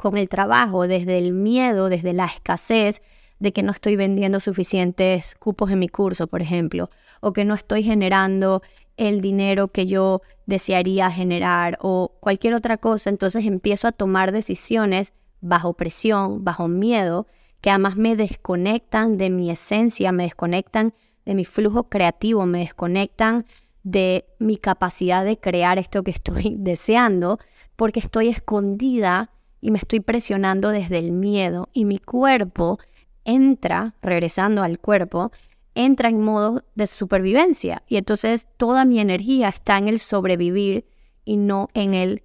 con 0.00 0.16
el 0.16 0.30
trabajo, 0.30 0.88
desde 0.88 1.18
el 1.18 1.32
miedo, 1.32 1.90
desde 1.90 2.14
la 2.14 2.24
escasez, 2.24 3.02
de 3.38 3.52
que 3.52 3.62
no 3.62 3.70
estoy 3.70 3.96
vendiendo 3.96 4.40
suficientes 4.40 5.34
cupos 5.34 5.70
en 5.70 5.78
mi 5.78 5.88
curso, 5.88 6.26
por 6.26 6.40
ejemplo, 6.40 6.88
o 7.20 7.34
que 7.34 7.44
no 7.44 7.52
estoy 7.52 7.82
generando 7.82 8.62
el 8.96 9.20
dinero 9.20 9.68
que 9.68 9.86
yo 9.86 10.22
desearía 10.46 11.10
generar 11.10 11.78
o 11.82 12.12
cualquier 12.20 12.54
otra 12.54 12.78
cosa, 12.78 13.10
entonces 13.10 13.44
empiezo 13.44 13.88
a 13.88 13.92
tomar 13.92 14.32
decisiones 14.32 15.12
bajo 15.42 15.74
presión, 15.74 16.44
bajo 16.44 16.66
miedo, 16.66 17.26
que 17.60 17.68
además 17.68 17.96
me 17.96 18.16
desconectan 18.16 19.18
de 19.18 19.28
mi 19.28 19.50
esencia, 19.50 20.12
me 20.12 20.22
desconectan 20.22 20.94
de 21.26 21.34
mi 21.34 21.44
flujo 21.44 21.90
creativo, 21.90 22.46
me 22.46 22.60
desconectan 22.60 23.44
de 23.82 24.24
mi 24.38 24.56
capacidad 24.56 25.26
de 25.26 25.38
crear 25.38 25.78
esto 25.78 26.02
que 26.02 26.10
estoy 26.10 26.54
deseando, 26.58 27.38
porque 27.76 28.00
estoy 28.00 28.28
escondida 28.28 29.30
y 29.60 29.70
me 29.70 29.78
estoy 29.78 30.00
presionando 30.00 30.70
desde 30.70 30.98
el 30.98 31.12
miedo 31.12 31.68
y 31.72 31.84
mi 31.84 31.98
cuerpo 31.98 32.78
entra, 33.24 33.94
regresando 34.02 34.62
al 34.62 34.78
cuerpo, 34.78 35.32
entra 35.74 36.08
en 36.08 36.22
modo 36.22 36.64
de 36.74 36.86
supervivencia. 36.86 37.82
Y 37.86 37.96
entonces 37.96 38.48
toda 38.56 38.84
mi 38.84 39.00
energía 39.00 39.48
está 39.48 39.78
en 39.78 39.88
el 39.88 40.00
sobrevivir 40.00 40.86
y 41.24 41.36
no 41.36 41.68
en 41.74 41.94
el 41.94 42.22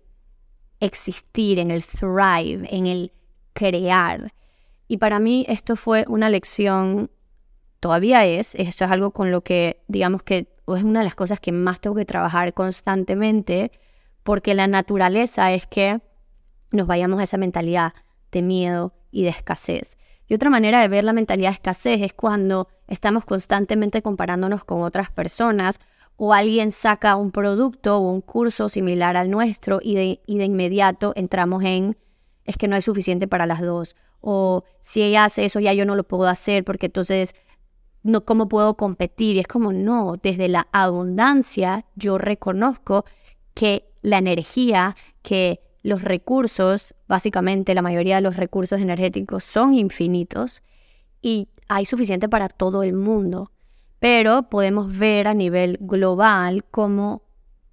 existir, 0.80 1.60
en 1.60 1.72
el 1.72 1.84
thrive, 1.84 2.68
en 2.70 2.86
el 2.86 3.12
crear. 3.54 4.34
Y 4.88 4.98
para 4.98 5.20
mí 5.20 5.46
esto 5.48 5.76
fue 5.76 6.06
una 6.08 6.30
lección, 6.30 7.10
todavía 7.80 8.26
es, 8.26 8.56
esto 8.56 8.86
es 8.86 8.92
algo 8.92 9.12
con 9.12 9.32
lo 9.32 9.42
que 9.42 9.84
digamos 9.88 10.24
que 10.24 10.48
es 10.68 10.84
una 10.84 11.00
de 11.00 11.06
las 11.06 11.16
cosas 11.16 11.40
que 11.40 11.52
más 11.52 11.80
tengo 11.80 11.96
que 11.96 12.06
trabajar 12.06 12.54
constantemente, 12.54 13.72
porque 14.24 14.54
la 14.54 14.68
naturaleza 14.68 15.54
es 15.54 15.68
que 15.68 16.02
nos 16.76 16.88
vayamos 16.88 17.20
a 17.20 17.24
esa 17.24 17.38
mentalidad 17.38 17.94
de 18.32 18.42
miedo 18.42 18.94
y 19.12 19.24
de 19.24 19.30
escasez. 19.30 19.98
Y 20.28 20.34
otra 20.34 20.50
manera 20.50 20.82
de 20.82 20.88
ver 20.88 21.04
la 21.04 21.14
mentalidad 21.14 21.50
de 21.50 21.56
escasez 21.56 22.02
es 22.02 22.14
cuando 22.14 22.68
estamos 22.88 23.26
constantemente 23.26 24.02
comparándonos 24.02 24.64
con 24.64 24.82
otras 24.82 25.12
personas 25.12 25.80
o 26.18 26.34
alguien 26.34 26.72
saca 26.72 27.16
un 27.16 27.32
producto 27.32 27.98
o 27.98 28.12
un 28.12 28.22
curso 28.22 28.70
similar 28.70 29.18
al 29.18 29.30
nuestro 29.30 29.80
y 29.82 29.96
de, 29.96 30.22
y 30.26 30.38
de 30.38 30.46
inmediato 30.46 31.14
entramos 31.16 31.64
en 31.64 31.98
es 32.46 32.58
que 32.58 32.68
no 32.68 32.76
hay 32.76 32.82
suficiente 32.82 33.28
para 33.28 33.46
las 33.46 33.62
dos. 33.62 33.96
O 34.22 34.64
si 34.80 35.02
ella 35.02 35.26
hace 35.26 35.46
eso 35.46 35.60
ya 35.60 35.74
yo 35.74 35.86
no 35.86 35.96
lo 35.96 36.04
puedo 36.04 36.28
hacer 36.28 36.64
porque 36.64 36.88
entonces 36.88 37.36
no 38.04 38.24
cómo 38.24 38.48
puedo 38.48 38.78
competir. 38.78 39.36
Y 39.36 39.40
es 39.40 39.48
como 39.48 39.74
no, 39.74 40.14
desde 40.22 40.48
la 40.48 40.68
abundancia 40.72 41.86
yo 41.96 42.18
reconozco 42.18 43.06
que 43.54 43.90
la 44.02 44.20
energía, 44.20 44.96
que 45.22 45.62
los 45.86 46.02
recursos, 46.02 46.96
básicamente 47.08 47.76
la 47.76 47.84
mayoría 47.84 48.16
de 48.16 48.24
los 48.24 48.38
recursos 48.38 48.82
energéticos 48.82 49.44
son 49.44 49.76
infinitos 49.76 50.64
y 51.22 51.48
hay 51.70 51.86
suficiente 51.86 52.28
para 52.28 52.50
todo 52.50 52.82
el 52.82 52.94
mundo. 52.94 53.52
Pero 54.00 54.50
podemos 54.50 54.98
ver 54.98 55.28
a 55.28 55.36
nivel 55.36 55.78
global 55.80 56.66
cómo 56.72 57.22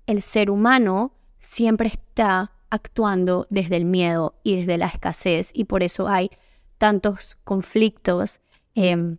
el 0.07 0.21
ser 0.21 0.50
humano 0.50 1.14
siempre 1.38 1.88
está 1.88 2.52
actuando 2.69 3.47
desde 3.49 3.76
el 3.76 3.87
miedo 3.87 4.35
y 4.45 4.57
desde 4.57 4.76
la 4.76 4.88
escasez 4.88 5.50
y 5.54 5.64
por 5.64 5.83
eso 5.83 6.07
hay 6.07 6.31
tantos 6.76 7.38
conflictos 7.45 8.40
em, 8.75 9.16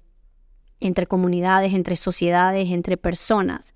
entre 0.79 1.07
comunidades, 1.07 1.73
entre 1.73 1.95
sociedades, 1.95 2.69
entre 2.69 2.97
personas. 2.97 3.73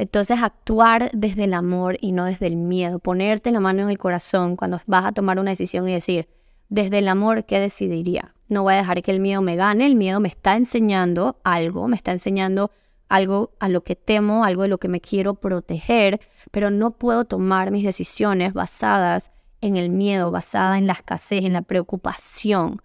Entonces 0.00 0.40
actuar 0.40 1.10
desde 1.12 1.44
el 1.44 1.52
amor 1.52 1.98
y 2.00 2.12
no 2.12 2.24
desde 2.24 2.46
el 2.46 2.56
miedo, 2.56 3.00
ponerte 3.00 3.52
la 3.52 3.60
mano 3.60 3.82
en 3.82 3.90
el 3.90 3.98
corazón 3.98 4.56
cuando 4.56 4.80
vas 4.86 5.04
a 5.04 5.12
tomar 5.12 5.38
una 5.38 5.50
decisión 5.50 5.86
y 5.86 5.92
decir, 5.92 6.26
desde 6.70 7.00
el 7.00 7.08
amor, 7.08 7.44
¿qué 7.44 7.60
decidiría? 7.60 8.34
No 8.48 8.62
voy 8.62 8.74
a 8.74 8.78
dejar 8.78 9.02
que 9.02 9.10
el 9.10 9.20
miedo 9.20 9.42
me 9.42 9.56
gane, 9.56 9.84
el 9.84 9.96
miedo 9.96 10.18
me 10.18 10.28
está 10.28 10.56
enseñando 10.56 11.38
algo, 11.44 11.86
me 11.86 11.96
está 11.96 12.12
enseñando 12.12 12.70
algo 13.10 13.52
a 13.60 13.68
lo 13.68 13.84
que 13.84 13.94
temo, 13.94 14.42
algo 14.44 14.62
de 14.62 14.68
lo 14.68 14.78
que 14.78 14.88
me 14.88 15.02
quiero 15.02 15.34
proteger, 15.34 16.18
pero 16.50 16.70
no 16.70 16.92
puedo 16.92 17.26
tomar 17.26 17.70
mis 17.70 17.84
decisiones 17.84 18.54
basadas 18.54 19.30
en 19.60 19.76
el 19.76 19.90
miedo, 19.90 20.30
basada 20.30 20.78
en 20.78 20.86
la 20.86 20.94
escasez, 20.94 21.44
en 21.44 21.52
la 21.52 21.62
preocupación, 21.62 22.80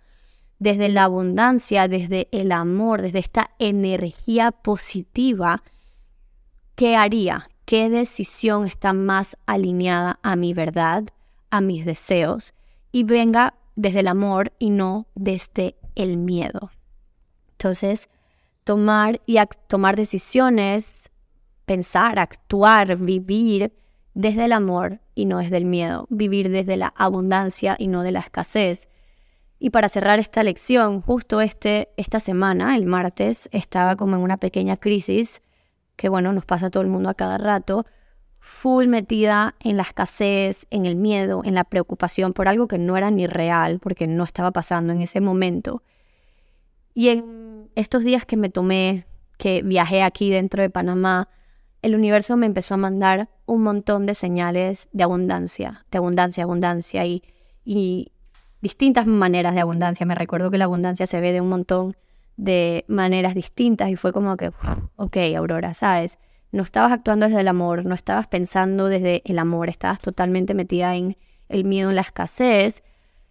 desde 0.60 0.90
la 0.90 1.06
abundancia, 1.06 1.88
desde 1.88 2.28
el 2.34 2.52
amor, 2.52 3.02
desde 3.02 3.20
esta 3.20 3.52
energía 3.58 4.52
positiva 4.52 5.64
¿qué 6.76 6.96
haría? 6.96 7.50
¿Qué 7.66 7.90
decisión 7.90 8.66
está 8.66 8.94
más 8.94 9.38
alineada 9.46 10.20
a 10.22 10.36
mi 10.36 10.54
verdad, 10.54 11.06
a 11.50 11.62
mis 11.62 11.86
deseos? 11.86 12.54
Y 12.92 13.04
venga 13.04 13.56
desde 13.76 14.02
el 14.02 14.08
amor 14.08 14.54
y 14.60 14.70
no 14.70 15.08
desde 15.16 15.76
el 15.96 16.18
miedo. 16.18 16.70
Entonces, 17.52 18.10
tomar 18.64 19.22
y 19.26 19.38
tomar 19.68 19.96
decisiones, 19.96 21.10
pensar, 21.66 22.20
actuar, 22.20 22.98
vivir 22.98 23.74
desde 24.14 24.46
el 24.46 24.54
amor 24.54 25.00
y 25.14 25.26
no 25.26 25.40
desde 25.40 25.58
el 25.58 25.66
miedo, 25.66 26.08
vivir 26.10 26.50
desde 26.50 26.78
la 26.78 26.94
abundancia 26.96 27.76
y 27.80 27.88
no 27.88 28.04
de 28.04 28.12
la 28.12 28.20
escasez. 28.20 28.88
Y 29.58 29.70
para 29.70 29.90
cerrar 29.90 30.20
esta 30.20 30.44
lección, 30.44 31.02
justo 31.02 31.42
este, 31.42 31.90
esta 31.98 32.20
semana, 32.20 32.76
el 32.76 32.86
martes, 32.86 33.50
estaba 33.52 33.96
como 33.96 34.16
en 34.16 34.22
una 34.22 34.38
pequeña 34.38 34.78
crisis 34.78 35.42
que 35.96 36.10
bueno, 36.10 36.34
nos 36.34 36.46
pasa 36.46 36.68
a 36.68 36.70
todo 36.70 36.84
el 36.84 36.90
mundo 36.90 37.10
a 37.10 37.14
cada 37.14 37.38
rato, 37.38 37.86
full 38.40 38.88
metida 38.88 39.56
en 39.60 39.78
la 39.78 39.84
escasez, 39.84 40.68
en 40.70 40.86
el 40.86 40.96
miedo, 40.96 41.42
en 41.44 41.56
la 41.56 41.64
preocupación 41.64 42.34
por 42.34 42.48
algo 42.48 42.68
que 42.68 42.78
no 42.78 42.96
era 42.96 43.10
ni 43.10 43.26
real, 43.26 43.80
porque 43.80 44.06
no 44.06 44.24
estaba 44.24 44.52
pasando 44.52 44.94
en 44.94 45.02
ese 45.02 45.20
momento. 45.20 45.82
Y 46.94 47.10
en 47.10 47.70
estos 47.76 48.04
días 48.04 48.26
que 48.26 48.38
me 48.38 48.50
tomé, 48.50 49.06
que 49.38 49.64
viajé 49.64 50.04
aquí 50.04 50.30
dentro 50.30 50.62
de 50.62 50.70
Panamá, 50.70 51.28
el 51.82 51.96
universo 51.96 52.38
me 52.38 52.46
empezó 52.46 52.76
a 52.76 52.78
mandar 52.78 53.30
un 53.46 53.64
montón 53.64 54.06
de 54.06 54.16
señales 54.16 54.90
de 54.92 55.04
abundancia, 55.04 55.86
de 55.92 55.98
abundancia, 55.98 56.44
abundancia 56.44 57.06
y, 57.06 57.24
y 57.64 58.12
distintas 58.62 59.08
maneras 59.08 59.56
de 59.56 59.62
abundancia. 59.62 60.06
Me 60.06 60.16
recuerdo 60.16 60.52
que 60.52 60.58
la 60.58 60.66
abundancia 60.66 61.08
se 61.08 61.20
ve 61.20 61.32
de 61.32 61.42
un 61.42 61.50
montón 61.50 61.96
de 62.38 62.86
maneras 62.88 63.36
distintas 63.36 63.90
y 63.90 63.96
fue 63.96 64.12
como 64.14 64.36
que, 64.38 64.52
ok, 64.96 65.18
Aurora, 65.38 65.74
¿sabes? 65.74 66.20
No 66.52 66.64
estabas 66.64 66.92
actuando 66.92 67.26
desde 67.28 67.42
el 67.42 67.48
amor, 67.48 67.86
no 67.86 67.96
estabas 67.96 68.28
pensando 68.28 68.88
desde 68.88 69.22
el 69.26 69.40
amor, 69.40 69.70
estabas 69.70 70.00
totalmente 70.00 70.54
metida 70.54 70.96
en 70.96 71.18
el 71.50 71.64
miedo, 71.64 71.90
en 71.90 71.96
la 71.96 72.02
escasez 72.02 72.84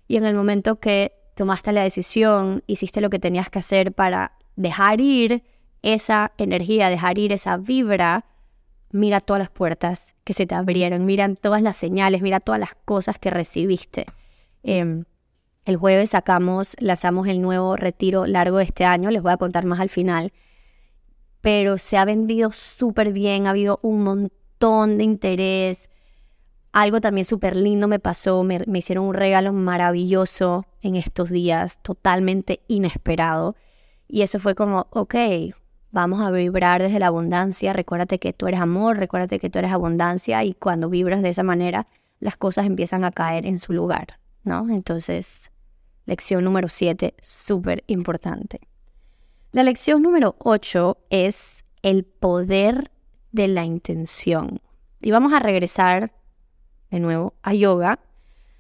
y 0.09 0.17
en 0.17 0.25
el 0.25 0.35
momento 0.35 0.81
que 0.81 1.13
tomaste 1.35 1.73
la 1.73 1.83
decisión, 1.83 2.63
hiciste 2.67 3.01
lo 3.01 3.11
que 3.11 3.19
tenías 3.19 3.51
que 3.51 3.59
hacer 3.59 3.93
para 3.93 4.33
dejar 4.57 5.01
ir 5.01 5.43
esa 5.83 6.33
energía, 6.39 6.89
dejar 6.89 7.19
ir 7.19 7.33
esa 7.33 7.57
vibra, 7.57 8.25
mira 8.91 9.21
todas 9.21 9.41
las 9.41 9.51
puertas 9.51 10.15
que 10.25 10.35
se 10.35 10.47
te 10.47 10.55
abrieron, 10.55 11.05
mira 11.05 11.33
todas 11.35 11.61
las 11.61 11.77
señales, 11.77 12.23
mira 12.23 12.41
todas 12.41 12.61
las 12.61 12.75
cosas 12.85 13.19
que 13.19 13.31
recibiste. 13.31 14.07
Em, 14.63 15.05
el 15.65 15.77
jueves 15.77 16.11
sacamos, 16.11 16.77
lanzamos 16.79 17.27
el 17.29 17.41
nuevo 17.41 17.77
retiro 17.77 18.27
largo 18.27 18.59
de 18.59 18.65
este 18.65 18.85
año, 18.85 19.11
les 19.11 19.23
voy 19.23 19.33
a 19.33 19.37
contar 19.37 19.65
más 19.65 19.81
al 19.81 19.89
final, 19.89 20.33
pero 21.41 21.79
se 21.79 21.97
ha 21.97 22.05
vendido 22.05 22.53
súper 22.53 23.13
bien, 23.13 23.47
ha 23.47 23.51
habido 23.51 23.79
un 23.83 24.03
montón 24.03 24.99
de 24.99 25.05
interés. 25.05 25.91
Algo 26.73 27.01
también 27.01 27.27
súper 27.27 27.57
lindo 27.57 27.87
me 27.87 27.99
pasó, 27.99 28.43
me, 28.43 28.61
me 28.67 28.79
hicieron 28.79 29.05
un 29.07 29.15
regalo 29.15 29.53
maravilloso 29.53 30.67
en 30.83 30.97
estos 30.97 31.31
días, 31.31 31.79
totalmente 31.83 32.61
inesperado. 32.67 33.57
Y 34.09 34.23
eso 34.23 34.39
fue 34.39 34.55
como, 34.55 34.87
ok, 34.91 35.15
vamos 35.93 36.21
a 36.21 36.31
vibrar 36.31 36.83
desde 36.83 36.99
la 36.99 37.07
abundancia, 37.07 37.73
recuérdate 37.73 38.19
que 38.19 38.33
tú 38.33 38.49
eres 38.49 38.61
amor, 38.61 38.99
recuérdate 38.99 39.39
que 39.39 39.49
tú 39.49 39.61
eres 39.61 39.71
abundancia 39.71 40.43
y 40.45 40.53
cuando 40.53 40.91
vibras 40.91 41.23
de 41.23 41.29
esa 41.29 41.45
manera, 41.45 41.87
las 42.19 42.37
cosas 42.37 42.67
empiezan 42.67 43.05
a 43.05 43.13
caer 43.13 43.47
en 43.47 43.59
su 43.59 43.73
lugar, 43.73 44.19
¿no? 44.43 44.69
Entonces, 44.71 45.53
Lección 46.07 46.45
número 46.45 46.69
7, 46.69 47.15
súper 47.23 47.83
importante. 47.87 48.61
La 49.53 49.63
lección 49.63 50.03
número 50.03 50.37
8 50.39 50.99
es 51.09 51.65
el 51.83 52.05
poder 52.05 52.91
de 53.33 53.49
la 53.49 53.65
intención. 53.65 54.61
Y 55.01 55.11
vamos 55.13 55.33
a 55.33 55.39
regresar 55.39 56.13
de 56.91 57.01
nuevo 57.01 57.35
a 57.43 57.55
yoga. 57.55 58.01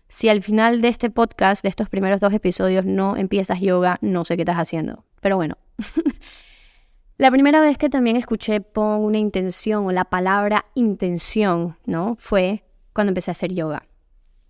Si 0.08 0.28
al 0.28 0.42
final 0.42 0.80
de 0.80 0.88
este 0.88 1.10
podcast, 1.10 1.62
de 1.62 1.68
estos 1.68 1.90
primeros 1.90 2.20
dos 2.20 2.32
episodios, 2.32 2.86
no 2.86 3.16
empiezas 3.16 3.60
yoga, 3.60 3.98
no 4.00 4.24
sé 4.24 4.36
qué 4.36 4.42
estás 4.42 4.56
haciendo. 4.56 5.04
Pero 5.20 5.36
bueno, 5.36 5.58
la 7.18 7.30
primera 7.30 7.60
vez 7.60 7.76
que 7.76 7.90
también 7.90 8.16
escuché 8.16 8.62
pon 8.62 9.02
una 9.02 9.18
intención 9.18 9.84
o 9.86 9.92
la 9.92 10.06
palabra 10.06 10.64
intención, 10.74 11.76
¿no? 11.84 12.16
Fue 12.18 12.64
cuando 12.94 13.10
empecé 13.10 13.30
a 13.30 13.32
hacer 13.32 13.52
yoga. 13.52 13.86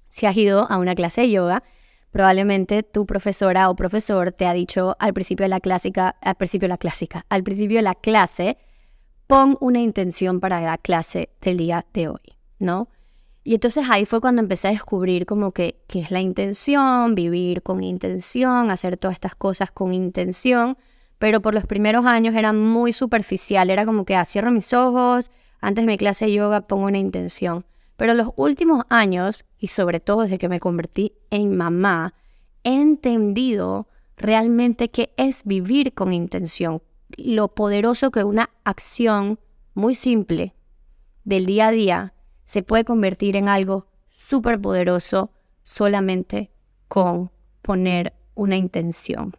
Si 0.09 0.27
has 0.27 0.37
ido 0.37 0.71
a 0.71 0.79
una 0.79 0.95
clase 0.95 1.23
de 1.23 1.31
yoga, 1.31 1.65
Probablemente 2.15 2.85
tu 2.85 3.07
profesora 3.07 3.69
o 3.69 3.75
profesor 3.75 4.31
te 4.31 4.47
ha 4.47 4.53
dicho 4.53 4.95
al 5.01 5.13
principio 5.13 5.43
de 5.43 5.49
la 5.49 5.59
clásica, 5.59 6.15
al 6.23 6.37
principio 6.37 6.67
de 6.67 6.75
la 6.75 6.79
clásica, 6.79 7.27
al 7.29 7.43
principio 7.43 7.79
de 7.79 7.83
la 7.83 7.97
clase, 7.97 8.57
pon 9.27 9.59
una 9.61 9.81
intención 9.81 10.39
para 10.39 10.61
la 10.61 10.79
clase 10.79 11.31
del 11.41 11.57
día 11.57 11.85
de 11.93 12.07
hoy, 12.07 12.37
¿no? 12.61 12.89
Y 13.43 13.55
entonces 13.55 13.87
ahí 13.91 14.05
fue 14.07 14.21
cuando 14.21 14.43
empecé 14.43 14.69
a 14.69 14.71
descubrir 14.71 15.27
como 15.27 15.51
que 15.51 15.83
qué 15.89 15.99
es 15.99 16.13
la 16.13 16.21
intención, 16.21 17.17
vivir 17.17 17.65
con 17.65 17.83
intención, 17.83 18.71
hacer 18.71 18.97
todas 18.97 19.17
estas 19.17 19.35
cosas 19.35 19.73
con 19.73 19.93
intención, 19.93 20.79
pero 21.19 21.43
por 21.43 21.53
los 21.53 21.67
primeros 21.67 22.07
años 22.07 22.37
era 22.37 22.53
muy 22.53 22.93
superficial, 22.93 23.71
era 23.71 23.85
como 23.85 24.05
que 24.05 24.15
ah, 24.15 24.25
cierro 24.25 24.53
mis 24.53 24.73
ojos, 24.73 25.33
antes 25.61 25.85
de 25.85 25.91
mi 25.91 25.99
clase 25.99 26.27
de 26.27 26.35
yoga 26.35 26.61
pongo 26.61 26.87
una 26.87 26.99
intención. 26.99 27.67
Pero 27.97 28.15
los 28.15 28.31
últimos 28.37 28.85
años, 28.89 29.45
y 29.59 29.69
sobre 29.69 30.01
todo 30.01 30.23
desde 30.23 30.39
que 30.39 30.49
me 30.49 30.61
convertí 30.61 31.13
en 31.31 31.57
mamá, 31.57 32.15
he 32.65 32.81
entendido 32.81 33.89
realmente 34.17 34.91
qué 34.91 35.13
es 35.17 35.45
vivir 35.45 35.95
con 35.95 36.13
intención, 36.13 36.83
lo 37.17 37.49
poderoso 37.49 38.11
que 38.11 38.25
una 38.25 38.51
acción 38.65 39.39
muy 39.75 39.95
simple 39.95 40.55
del 41.25 41.47
día 41.47 41.69
a 41.69 41.71
día 41.73 42.15
se 42.45 42.63
puede 42.63 42.85
convertir 42.85 43.37
en 43.37 43.49
algo 43.49 43.87
súper 44.11 44.61
poderoso 44.61 45.31
solamente 45.63 46.51
con 46.89 47.31
poner 47.63 48.13
una 48.35 48.57
intención. 48.57 49.37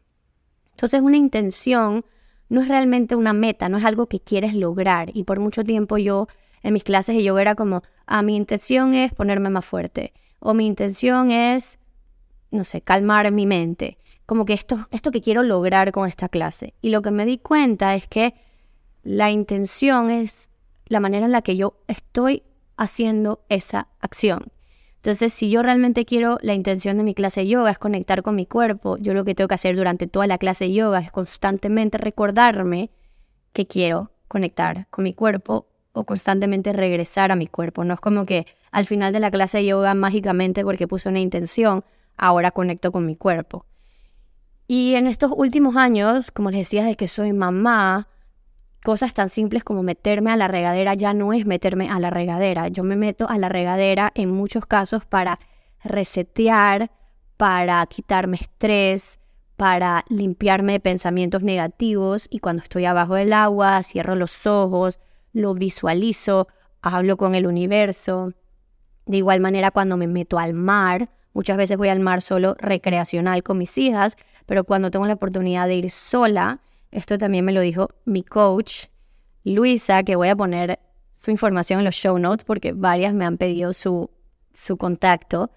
Entonces 0.71 1.01
una 1.01 1.17
intención 1.17 2.05
no 2.49 2.61
es 2.61 2.67
realmente 2.67 3.15
una 3.15 3.33
meta, 3.33 3.69
no 3.69 3.77
es 3.77 3.85
algo 3.85 4.07
que 4.07 4.19
quieres 4.19 4.55
lograr. 4.55 5.09
Y 5.13 5.23
por 5.23 5.39
mucho 5.39 5.63
tiempo 5.63 5.97
yo 5.97 6.27
en 6.65 6.73
mis 6.73 6.83
clases 6.83 7.15
de 7.15 7.23
yoga 7.23 7.41
era 7.41 7.53
como, 7.53 7.83
ah, 8.07 8.23
mi 8.23 8.35
intención 8.35 8.95
es 8.95 9.13
ponerme 9.13 9.51
más 9.51 9.63
fuerte 9.63 10.13
o 10.39 10.55
mi 10.55 10.65
intención 10.65 11.29
es, 11.29 11.77
no 12.49 12.63
sé, 12.63 12.81
calmar 12.81 13.31
mi 13.31 13.45
mente. 13.45 13.99
Como 14.25 14.45
que 14.45 14.53
esto, 14.53 14.87
esto 14.89 15.11
que 15.11 15.21
quiero 15.21 15.43
lograr 15.43 15.91
con 15.91 16.07
esta 16.07 16.27
clase. 16.27 16.73
Y 16.81 16.89
lo 16.89 17.03
que 17.03 17.11
me 17.11 17.27
di 17.27 17.37
cuenta 17.37 17.93
es 17.93 18.07
que 18.07 18.33
la 19.03 19.29
intención 19.29 20.09
es 20.09 20.49
la 20.87 20.99
manera 20.99 21.27
en 21.27 21.33
la 21.33 21.43
que 21.43 21.55
yo 21.55 21.77
estoy 21.87 22.41
haciendo 22.77 23.45
esa 23.47 23.87
acción. 23.99 24.51
Entonces, 24.95 25.33
si 25.33 25.51
yo 25.51 25.61
realmente 25.61 26.03
quiero, 26.03 26.39
la 26.41 26.55
intención 26.55 26.97
de 26.97 27.03
mi 27.03 27.13
clase 27.13 27.41
de 27.41 27.47
yoga 27.47 27.69
es 27.69 27.77
conectar 27.77 28.23
con 28.23 28.35
mi 28.35 28.47
cuerpo, 28.47 28.97
yo 28.97 29.13
lo 29.13 29.23
que 29.23 29.35
tengo 29.35 29.49
que 29.49 29.53
hacer 29.53 29.75
durante 29.75 30.07
toda 30.07 30.25
la 30.25 30.39
clase 30.39 30.63
de 30.63 30.73
yoga 30.73 30.97
es 30.97 31.11
constantemente 31.11 31.99
recordarme 31.99 32.89
que 33.53 33.67
quiero 33.67 34.09
conectar 34.27 34.87
con 34.89 35.03
mi 35.03 35.13
cuerpo 35.13 35.67
o 35.95 36.03
constantemente 36.03 36.73
regresar 36.73 37.31
a 37.31 37.35
mi 37.35 37.47
cuerpo. 37.47 37.83
No 37.83 37.93
es 37.93 37.99
como 37.99 38.25
que 38.25 38.45
al 38.71 38.85
final 38.85 39.13
de 39.13 39.21
la 39.21 39.31
clase 39.31 39.59
de 39.59 39.67
yoga 39.67 39.93
mágicamente 39.93 40.63
porque 40.63 40.87
puse 40.87 41.09
una 41.09 41.19
intención, 41.19 41.83
ahora 42.17 42.51
conecto 42.51 42.91
con 42.91 43.05
mi 43.05 43.15
cuerpo. 43.15 43.65
Y 44.67 44.95
en 44.95 45.07
estos 45.07 45.31
últimos 45.35 45.75
años, 45.77 46.31
como 46.31 46.51
les 46.51 46.61
decía, 46.61 46.83
de 46.83 46.95
que 46.95 47.07
soy 47.07 47.31
mamá, 47.33 48.09
cosas 48.83 49.13
tan 49.13 49.29
simples 49.29 49.63
como 49.63 49.83
meterme 49.83 50.31
a 50.31 50.37
la 50.37 50.47
regadera 50.47 50.93
ya 50.93 51.13
no 51.13 51.33
es 51.33 51.45
meterme 51.45 51.89
a 51.89 51.99
la 51.99 52.09
regadera. 52.09 52.67
Yo 52.67 52.83
me 52.83 52.95
meto 52.95 53.29
a 53.29 53.37
la 53.37 53.47
regadera 53.47 54.11
en 54.15 54.31
muchos 54.31 54.65
casos 54.65 55.05
para 55.05 55.39
resetear, 55.83 56.91
para 57.37 57.85
quitarme 57.85 58.37
estrés, 58.37 59.19
para 59.55 60.03
limpiarme 60.09 60.73
de 60.73 60.79
pensamientos 60.81 61.41
negativos 61.41 62.27
y 62.29 62.39
cuando 62.39 62.63
estoy 62.63 62.85
abajo 62.85 63.15
del 63.15 63.31
agua 63.31 63.81
cierro 63.83 64.15
los 64.15 64.45
ojos, 64.45 64.99
lo 65.35 65.53
visualizo, 65.53 66.47
hablo 66.81 67.17
con 67.17 67.35
el 67.35 67.45
universo. 67.45 68.31
De 69.05 69.17
igual 69.17 69.41
manera, 69.41 69.69
cuando 69.69 69.97
me 69.97 70.07
meto 70.07 70.39
al 70.39 70.53
mar, 70.53 71.09
muchas 71.33 71.57
veces 71.57 71.77
voy 71.77 71.89
al 71.89 71.99
mar 71.99 72.21
solo 72.21 72.55
recreacional 72.57 73.43
con 73.43 73.57
mis 73.57 73.77
hijas, 73.77 74.15
pero 74.45 74.63
cuando 74.63 74.89
tengo 74.89 75.05
la 75.05 75.15
oportunidad 75.15 75.67
de 75.67 75.75
ir 75.75 75.91
sola, 75.91 76.61
esto 76.89 77.17
también 77.17 77.43
me 77.43 77.51
lo 77.51 77.59
dijo 77.59 77.89
mi 78.05 78.23
coach, 78.23 78.85
Luisa, 79.43 80.03
que 80.03 80.15
voy 80.15 80.29
a 80.29 80.35
poner 80.37 80.79
su 81.11 81.31
información 81.31 81.79
en 81.79 81.85
los 81.85 81.95
show 81.95 82.17
notes 82.17 82.45
porque 82.45 82.71
varias 82.71 83.13
me 83.13 83.25
han 83.25 83.37
pedido 83.37 83.73
su, 83.73 84.09
su 84.53 84.77
contacto. 84.77 85.51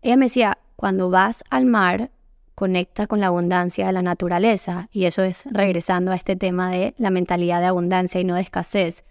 Ella 0.00 0.16
me 0.16 0.26
decía, 0.26 0.58
cuando 0.76 1.10
vas 1.10 1.42
al 1.50 1.66
mar, 1.66 2.12
conecta 2.58 3.06
con 3.06 3.20
la 3.20 3.28
abundancia 3.28 3.86
de 3.86 3.92
la 3.92 4.02
naturaleza. 4.02 4.88
Y 4.90 5.04
eso 5.04 5.22
es 5.22 5.44
regresando 5.48 6.10
a 6.10 6.16
este 6.16 6.34
tema 6.34 6.72
de 6.72 6.92
la 6.98 7.10
mentalidad 7.10 7.60
de 7.60 7.66
abundancia 7.66 8.20
y 8.20 8.24
no 8.24 8.34
de 8.34 8.40
escasez. 8.40 9.04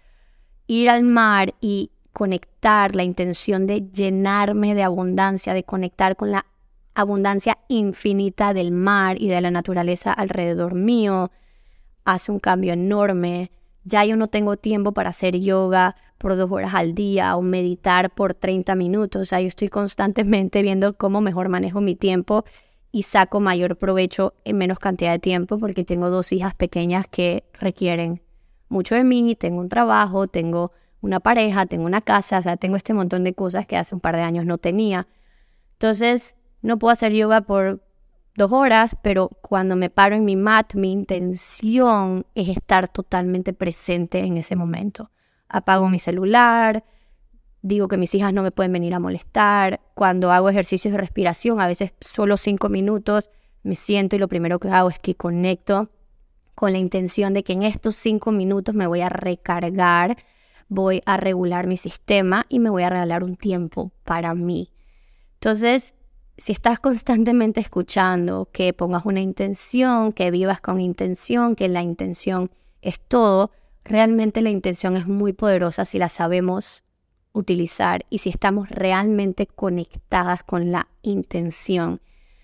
Ir 0.66 0.90
al 0.90 1.02
mar 1.02 1.54
y 1.58 1.90
conectar 2.12 2.94
la 2.94 3.04
intención 3.04 3.66
de 3.66 3.90
llenarme 3.90 4.74
de 4.74 4.82
abundancia, 4.82 5.54
de 5.54 5.64
conectar 5.64 6.14
con 6.14 6.30
la 6.30 6.44
abundancia 6.92 7.56
infinita 7.68 8.52
del 8.52 8.70
mar 8.70 9.18
y 9.18 9.28
de 9.28 9.40
la 9.40 9.50
naturaleza 9.50 10.12
alrededor 10.12 10.74
mío, 10.74 11.30
hace 12.04 12.30
un 12.30 12.40
cambio 12.40 12.74
enorme. 12.74 13.50
Ya 13.82 14.04
yo 14.04 14.16
no 14.16 14.28
tengo 14.28 14.58
tiempo 14.58 14.92
para 14.92 15.08
hacer 15.08 15.38
yoga 15.38 15.96
por 16.18 16.36
dos 16.36 16.50
horas 16.50 16.74
al 16.74 16.94
día 16.94 17.34
o 17.34 17.40
meditar 17.40 18.10
por 18.10 18.34
30 18.34 18.74
minutos. 18.74 19.22
O 19.22 19.24
sea, 19.24 19.40
yo 19.40 19.48
estoy 19.48 19.70
constantemente 19.70 20.60
viendo 20.60 20.98
cómo 20.98 21.22
mejor 21.22 21.48
manejo 21.48 21.80
mi 21.80 21.96
tiempo 21.96 22.44
y 22.90 23.02
saco 23.02 23.40
mayor 23.40 23.76
provecho 23.76 24.34
en 24.44 24.58
menos 24.58 24.78
cantidad 24.78 25.12
de 25.12 25.18
tiempo 25.18 25.58
porque 25.58 25.84
tengo 25.84 26.10
dos 26.10 26.32
hijas 26.32 26.54
pequeñas 26.54 27.06
que 27.08 27.44
requieren 27.52 28.22
mucho 28.68 28.94
de 28.94 29.04
mí, 29.04 29.34
tengo 29.34 29.60
un 29.60 29.68
trabajo, 29.68 30.28
tengo 30.28 30.72
una 31.00 31.20
pareja, 31.20 31.66
tengo 31.66 31.84
una 31.84 32.00
casa, 32.00 32.38
o 32.38 32.42
sea, 32.42 32.56
tengo 32.56 32.76
este 32.76 32.94
montón 32.94 33.24
de 33.24 33.34
cosas 33.34 33.66
que 33.66 33.76
hace 33.76 33.94
un 33.94 34.00
par 34.00 34.16
de 34.16 34.22
años 34.22 34.46
no 34.46 34.58
tenía. 34.58 35.06
Entonces, 35.74 36.34
no 36.62 36.78
puedo 36.78 36.92
hacer 36.92 37.12
yoga 37.12 37.42
por 37.42 37.82
dos 38.34 38.52
horas, 38.52 38.96
pero 39.02 39.28
cuando 39.42 39.76
me 39.76 39.90
paro 39.90 40.16
en 40.16 40.24
mi 40.24 40.36
mat, 40.36 40.74
mi 40.74 40.92
intención 40.92 42.26
es 42.34 42.48
estar 42.48 42.88
totalmente 42.88 43.52
presente 43.52 44.20
en 44.20 44.36
ese 44.36 44.56
momento. 44.56 45.10
Apago 45.48 45.88
mi 45.88 45.98
celular, 45.98 46.84
digo 47.68 47.86
que 47.86 47.98
mis 47.98 48.14
hijas 48.14 48.32
no 48.32 48.42
me 48.42 48.50
pueden 48.50 48.72
venir 48.72 48.94
a 48.94 48.98
molestar. 48.98 49.80
Cuando 49.94 50.32
hago 50.32 50.48
ejercicios 50.48 50.92
de 50.92 50.98
respiración, 50.98 51.60
a 51.60 51.66
veces 51.66 51.92
solo 52.00 52.36
cinco 52.36 52.68
minutos, 52.68 53.30
me 53.62 53.76
siento 53.76 54.16
y 54.16 54.18
lo 54.18 54.28
primero 54.28 54.58
que 54.58 54.70
hago 54.70 54.88
es 54.88 54.98
que 54.98 55.14
conecto 55.14 55.90
con 56.54 56.72
la 56.72 56.78
intención 56.78 57.34
de 57.34 57.44
que 57.44 57.52
en 57.52 57.62
estos 57.62 57.94
cinco 57.94 58.32
minutos 58.32 58.74
me 58.74 58.86
voy 58.86 59.02
a 59.02 59.08
recargar, 59.08 60.16
voy 60.68 61.02
a 61.06 61.16
regular 61.16 61.66
mi 61.66 61.76
sistema 61.76 62.46
y 62.48 62.58
me 62.58 62.70
voy 62.70 62.82
a 62.82 62.90
regalar 62.90 63.22
un 63.22 63.36
tiempo 63.36 63.92
para 64.04 64.34
mí. 64.34 64.72
Entonces, 65.34 65.94
si 66.36 66.52
estás 66.52 66.78
constantemente 66.78 67.60
escuchando 67.60 68.48
que 68.50 68.72
pongas 68.72 69.04
una 69.04 69.20
intención, 69.20 70.12
que 70.12 70.30
vivas 70.30 70.60
con 70.60 70.80
intención, 70.80 71.54
que 71.54 71.68
la 71.68 71.82
intención 71.82 72.50
es 72.80 73.00
todo, 73.00 73.52
realmente 73.84 74.42
la 74.42 74.50
intención 74.50 74.96
es 74.96 75.06
muy 75.06 75.32
poderosa 75.32 75.84
si 75.84 75.98
la 75.98 76.08
sabemos 76.08 76.82
utilizar 77.32 78.04
y 78.10 78.18
si 78.18 78.30
estamos 78.30 78.68
realmente 78.68 79.46
conectadas 79.46 80.42
con 80.42 80.72
la 80.72 80.88
intención. 81.02 82.00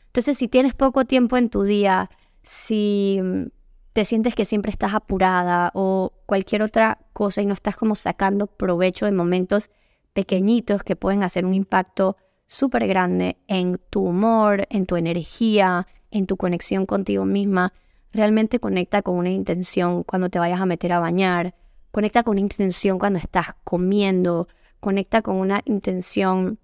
Entonces, 0.06 0.38
si 0.38 0.48
tienes 0.48 0.74
poco 0.74 1.04
tiempo 1.04 1.36
en 1.36 1.48
tu 1.48 1.62
día, 1.62 2.10
si 2.42 3.18
mm, 3.22 3.46
te 3.92 4.04
sientes 4.04 4.34
que 4.34 4.44
siempre 4.44 4.70
estás 4.70 4.94
apurada 4.94 5.70
o 5.74 6.12
cualquier 6.26 6.62
otra 6.62 6.98
cosa 7.12 7.42
y 7.42 7.46
no 7.46 7.54
estás 7.54 7.76
como 7.76 7.94
sacando 7.94 8.46
provecho 8.46 9.06
de 9.06 9.12
momentos 9.12 9.70
pequeñitos 10.12 10.82
que 10.82 10.96
pueden 10.96 11.22
hacer 11.22 11.44
un 11.44 11.54
impacto 11.54 12.16
súper 12.46 12.86
grande 12.86 13.38
en 13.48 13.78
tu 13.90 14.02
humor, 14.02 14.66
en 14.70 14.86
tu 14.86 14.96
energía, 14.96 15.86
en 16.10 16.26
tu 16.26 16.36
conexión 16.36 16.86
contigo 16.86 17.24
misma, 17.24 17.72
realmente 18.12 18.60
conecta 18.60 19.02
con 19.02 19.16
una 19.16 19.30
intención 19.30 20.04
cuando 20.04 20.28
te 20.28 20.38
vayas 20.38 20.60
a 20.60 20.66
meter 20.66 20.92
a 20.92 21.00
bañar, 21.00 21.54
conecta 21.90 22.22
con 22.22 22.32
una 22.32 22.40
intención 22.40 22.98
cuando 22.98 23.18
estás 23.18 23.54
comiendo, 23.64 24.48
conecta 24.84 25.22
con 25.22 25.36
una 25.36 25.62
intención 25.64 26.58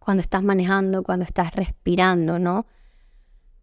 cuando 0.00 0.22
estás 0.22 0.42
manejando, 0.42 1.04
cuando 1.04 1.24
estás 1.24 1.54
respirando, 1.54 2.40
¿no? 2.40 2.66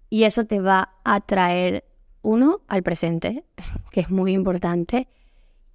Y 0.10 0.24
eso 0.24 0.46
te 0.46 0.62
va 0.62 0.94
a 1.04 1.20
traer, 1.20 1.84
uno, 2.22 2.62
al 2.70 2.84
presente, 2.84 3.44
que 3.92 4.00
es 4.00 4.10
muy 4.10 4.32
importante, 4.32 5.10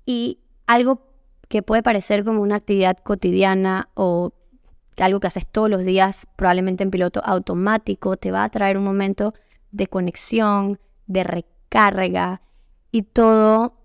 y 0.06 0.38
algo 0.66 1.02
que 1.50 1.62
puede 1.62 1.82
parecer 1.82 2.24
como 2.24 2.40
una 2.40 2.56
actividad 2.56 2.96
cotidiana 2.96 3.90
o 3.92 4.32
algo 4.96 5.20
que 5.20 5.26
haces 5.26 5.46
todos 5.46 5.68
los 5.68 5.84
días, 5.84 6.26
probablemente 6.36 6.84
en 6.84 6.90
piloto 6.90 7.20
automático, 7.22 8.16
te 8.16 8.30
va 8.30 8.44
a 8.44 8.48
traer 8.48 8.78
un 8.78 8.84
momento 8.84 9.34
de 9.72 9.88
conexión, 9.88 10.80
de 11.06 11.22
recarga 11.22 12.40
y 12.90 13.02
todo 13.02 13.76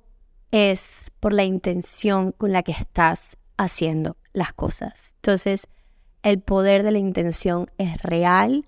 es 0.52 1.12
por 1.20 1.34
la 1.34 1.44
intención 1.44 2.32
con 2.32 2.54
la 2.54 2.64
que 2.64 2.72
estás 2.72 3.36
haciendo 3.58 4.16
las 4.34 4.54
cosas. 4.54 5.14
Entonces, 5.18 5.68
el 6.24 6.40
poder 6.40 6.84
de 6.84 6.92
la 6.92 7.00
intención 7.00 7.68
es 7.78 8.02
real, 8.02 8.68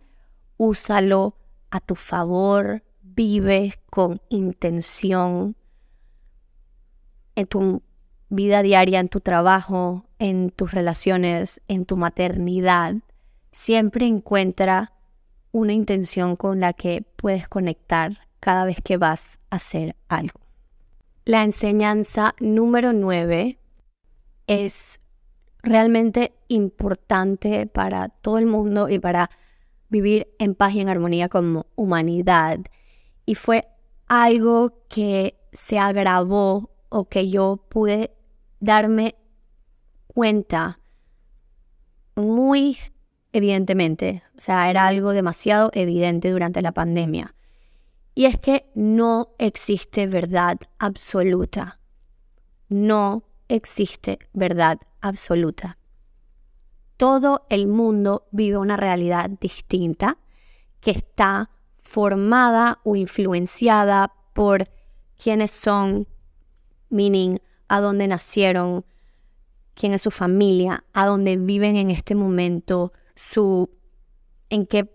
úsalo 0.57 1.37
a 1.69 1.79
tu 1.79 1.95
favor, 1.95 2.83
vive 3.01 3.73
con 3.89 4.21
intención 4.29 5.55
en 7.35 7.47
tu 7.47 7.81
vida 8.29 8.61
diaria, 8.61 8.99
en 8.99 9.09
tu 9.09 9.21
trabajo, 9.21 10.05
en 10.19 10.49
tus 10.49 10.71
relaciones, 10.71 11.61
en 11.67 11.85
tu 11.85 11.97
maternidad. 11.97 12.95
Siempre 13.51 14.07
encuentra 14.07 14.93
una 15.51 15.73
intención 15.73 16.35
con 16.35 16.59
la 16.59 16.73
que 16.73 17.03
puedes 17.15 17.47
conectar 17.47 18.27
cada 18.39 18.65
vez 18.65 18.77
que 18.83 18.97
vas 18.97 19.39
a 19.49 19.57
hacer 19.57 19.95
algo. 20.07 20.41
La 21.25 21.43
enseñanza 21.43 22.35
número 22.39 22.91
9 22.91 23.57
es 24.47 24.99
realmente 25.63 26.33
importante 26.49 27.65
para 27.65 28.09
todo 28.09 28.37
el 28.37 28.45
mundo 28.45 28.89
y 28.89 28.99
para 28.99 29.31
vivir 29.89 30.27
en 30.39 30.55
paz 30.55 30.73
y 30.73 30.81
en 30.81 30.89
armonía 30.89 31.29
como 31.29 31.65
humanidad. 31.75 32.59
Y 33.25 33.35
fue 33.35 33.67
algo 34.07 34.83
que 34.89 35.39
se 35.53 35.79
agravó 35.79 36.69
o 36.89 37.05
que 37.05 37.29
yo 37.29 37.65
pude 37.69 38.11
darme 38.59 39.15
cuenta 40.07 40.79
muy 42.15 42.77
evidentemente. 43.31 44.23
O 44.37 44.39
sea, 44.39 44.69
era 44.69 44.87
algo 44.87 45.11
demasiado 45.11 45.71
evidente 45.73 46.29
durante 46.29 46.61
la 46.61 46.71
pandemia. 46.71 47.35
Y 48.15 48.25
es 48.25 48.37
que 48.37 48.69
no 48.75 49.33
existe 49.39 50.07
verdad 50.07 50.57
absoluta. 50.77 51.79
No 52.69 53.23
existe 53.47 54.19
verdad 54.33 54.79
absoluta. 55.01 55.77
Todo 56.97 57.45
el 57.49 57.67
mundo 57.67 58.27
vive 58.31 58.57
una 58.57 58.77
realidad 58.77 59.29
distinta 59.29 60.17
que 60.79 60.91
está 60.91 61.49
formada 61.81 62.79
o 62.83 62.95
influenciada 62.95 64.13
por 64.33 64.69
quiénes 65.21 65.51
son, 65.51 66.07
meaning 66.89 67.39
a 67.67 67.81
dónde 67.81 68.07
nacieron, 68.07 68.85
quién 69.73 69.93
es 69.93 70.01
su 70.01 70.11
familia, 70.11 70.85
a 70.93 71.05
dónde 71.07 71.37
viven 71.37 71.75
en 71.75 71.89
este 71.89 72.15
momento, 72.15 72.93
su 73.15 73.69
en 74.49 74.65
qué 74.65 74.91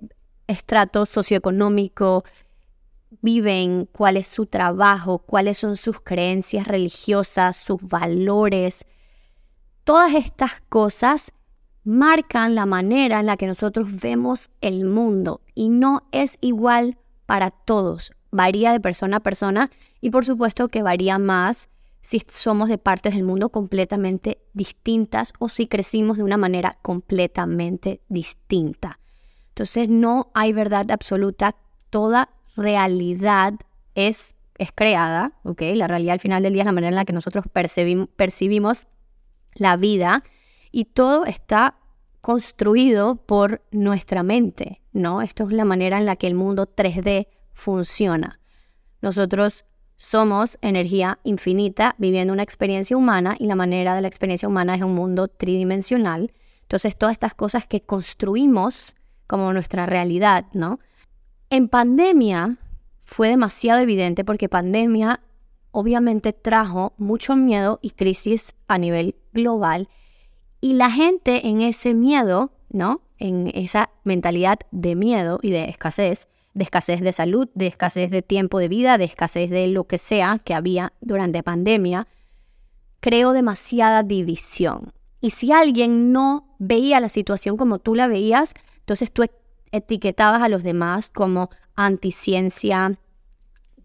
estrato 0.47 1.07
socioeconómico 1.07 2.25
viven, 3.21 3.87
cuál 3.87 4.17
es 4.17 4.27
su 4.27 4.47
trabajo, 4.47 5.19
cuáles 5.19 5.59
son 5.59 5.77
sus 5.77 6.01
creencias 6.01 6.67
religiosas, 6.67 7.57
sus 7.57 7.81
valores. 7.83 8.85
Todas 9.85 10.15
estas 10.15 10.61
cosas 10.69 11.33
marcan 11.85 12.55
la 12.55 12.67
manera 12.67 13.21
en 13.21 13.27
la 13.27 13.37
que 13.37 13.47
nosotros 13.47 14.01
vemos 14.01 14.51
el 14.61 14.85
mundo 14.85 15.41
y 15.55 15.71
no 15.71 16.07
es 16.13 16.37
igual 16.41 16.99
para 17.27 17.51
todos. 17.51 18.13
Varía 18.31 18.73
de 18.73 18.81
persona 18.81 19.19
a 19.19 19.21
persona 19.21 19.71
y 20.01 20.11
por 20.11 20.25
supuesto 20.25 20.69
que 20.69 20.83
varía 20.83 21.19
más 21.19 21.69
si 22.01 22.23
somos 22.31 22.69
de 22.69 22.79
partes 22.79 23.15
del 23.15 23.25
mundo 23.25 23.49
completamente 23.49 24.39
distintas 24.53 25.33
o 25.39 25.49
si 25.49 25.67
crecimos 25.67 26.19
de 26.19 26.23
una 26.23 26.37
manera 26.37 26.79
completamente 26.83 28.03
distinta. 28.09 29.01
Entonces 29.49 29.89
no 29.89 30.31
hay 30.35 30.53
verdad 30.53 30.91
absoluta, 30.91 31.57
toda 31.91 32.29
realidad 32.59 33.55
es, 33.95 34.37
es 34.59 34.71
creada, 34.75 35.33
¿ok? 35.45 35.63
La 35.75 35.87
realidad 35.87 36.15
al 36.15 36.21
final 36.21 36.43
del 36.43 36.53
día 36.53 36.63
es 36.63 36.67
la 36.67 36.73
manera 36.73 36.91
en 36.91 36.97
la 36.97 37.05
que 37.05 37.13
nosotros 37.13 37.45
percibimos 38.17 38.87
la 39.55 39.77
vida 39.77 40.25
y 40.71 40.87
todo 40.87 41.25
está 41.25 41.79
construido 42.21 43.17
por 43.17 43.63
nuestra 43.71 44.23
mente, 44.23 44.83
¿no? 44.93 45.23
Esto 45.23 45.45
es 45.45 45.53
la 45.53 45.65
manera 45.65 45.99
en 45.99 46.07
la 46.07 46.17
que 46.17 46.27
el 46.27 46.35
mundo 46.35 46.67
3D 46.67 47.29
funciona. 47.53 48.41
Nosotros 49.01 49.65
somos 49.97 50.59
energía 50.61 51.19
infinita 51.25 51.95
viviendo 51.99 52.33
una 52.33 52.43
experiencia 52.43 52.97
humana 52.97 53.37
y 53.39 53.47
la 53.47 53.57
manera 53.57 53.95
de 53.95 54.03
la 54.03 54.09
experiencia 54.09 54.49
humana 54.49 54.75
es 54.75 54.83
un 54.83 54.95
mundo 54.95 55.29
tridimensional. 55.29 56.33
Entonces, 56.63 56.97
todas 56.97 57.15
estas 57.15 57.35
cosas 57.35 57.67
que 57.67 57.83
construimos 57.83 58.95
como 59.27 59.53
nuestra 59.53 59.87
realidad, 59.87 60.47
¿no? 60.53 60.81
En 61.51 61.69
pandemia 61.69 62.59
fue 63.05 63.29
demasiado 63.29 63.81
evidente 63.81 64.23
porque 64.23 64.51
pandemia 64.51 65.21
obviamente 65.71 66.35
trajo 66.35 66.93
mucho 66.99 67.37
miedo 67.37 67.79
y 67.81 67.91
crisis 67.91 68.55
a 68.67 68.77
nivel 68.77 69.15
global 69.33 69.89
y 70.61 70.75
la 70.75 70.91
gente 70.91 71.47
en 71.49 71.63
ese 71.63 71.95
miedo, 71.95 72.53
¿no? 72.69 73.01
En 73.17 73.51
esa 73.55 73.91
mentalidad 74.05 74.59
de 74.73 74.95
miedo 74.95 75.39
y 75.41 75.51
de 75.51 75.65
escasez, 75.65 76.29
de 76.53 76.65
escasez 76.65 77.01
de 77.01 77.13
salud, 77.15 77.49
de 77.55 77.69
escasez 77.69 78.11
de 78.11 78.21
tiempo 78.21 78.59
de 78.59 78.69
vida, 78.69 78.99
de 78.99 79.05
escasez 79.05 79.49
de 79.49 79.69
lo 79.69 79.85
que 79.85 79.97
sea 79.97 80.39
que 80.45 80.53
había 80.53 80.93
durante 81.01 81.43
pandemia, 81.43 82.09
creó 83.01 83.33
demasiada 83.33 84.03
división. 84.03 84.93
Y 85.21 85.31
si 85.31 85.53
alguien 85.53 86.13
no 86.13 86.55
veía 86.59 87.01
la 87.01 87.09
situación 87.09 87.57
como 87.57 87.79
tú 87.79 87.95
la 87.95 88.07
veías, 88.07 88.53
entonces 88.81 89.11
tú 89.11 89.23
etiquetabas 89.73 90.43
a 90.43 90.49
los 90.49 90.63
demás 90.63 91.11
como 91.11 91.51
anticiencia, 91.75 92.99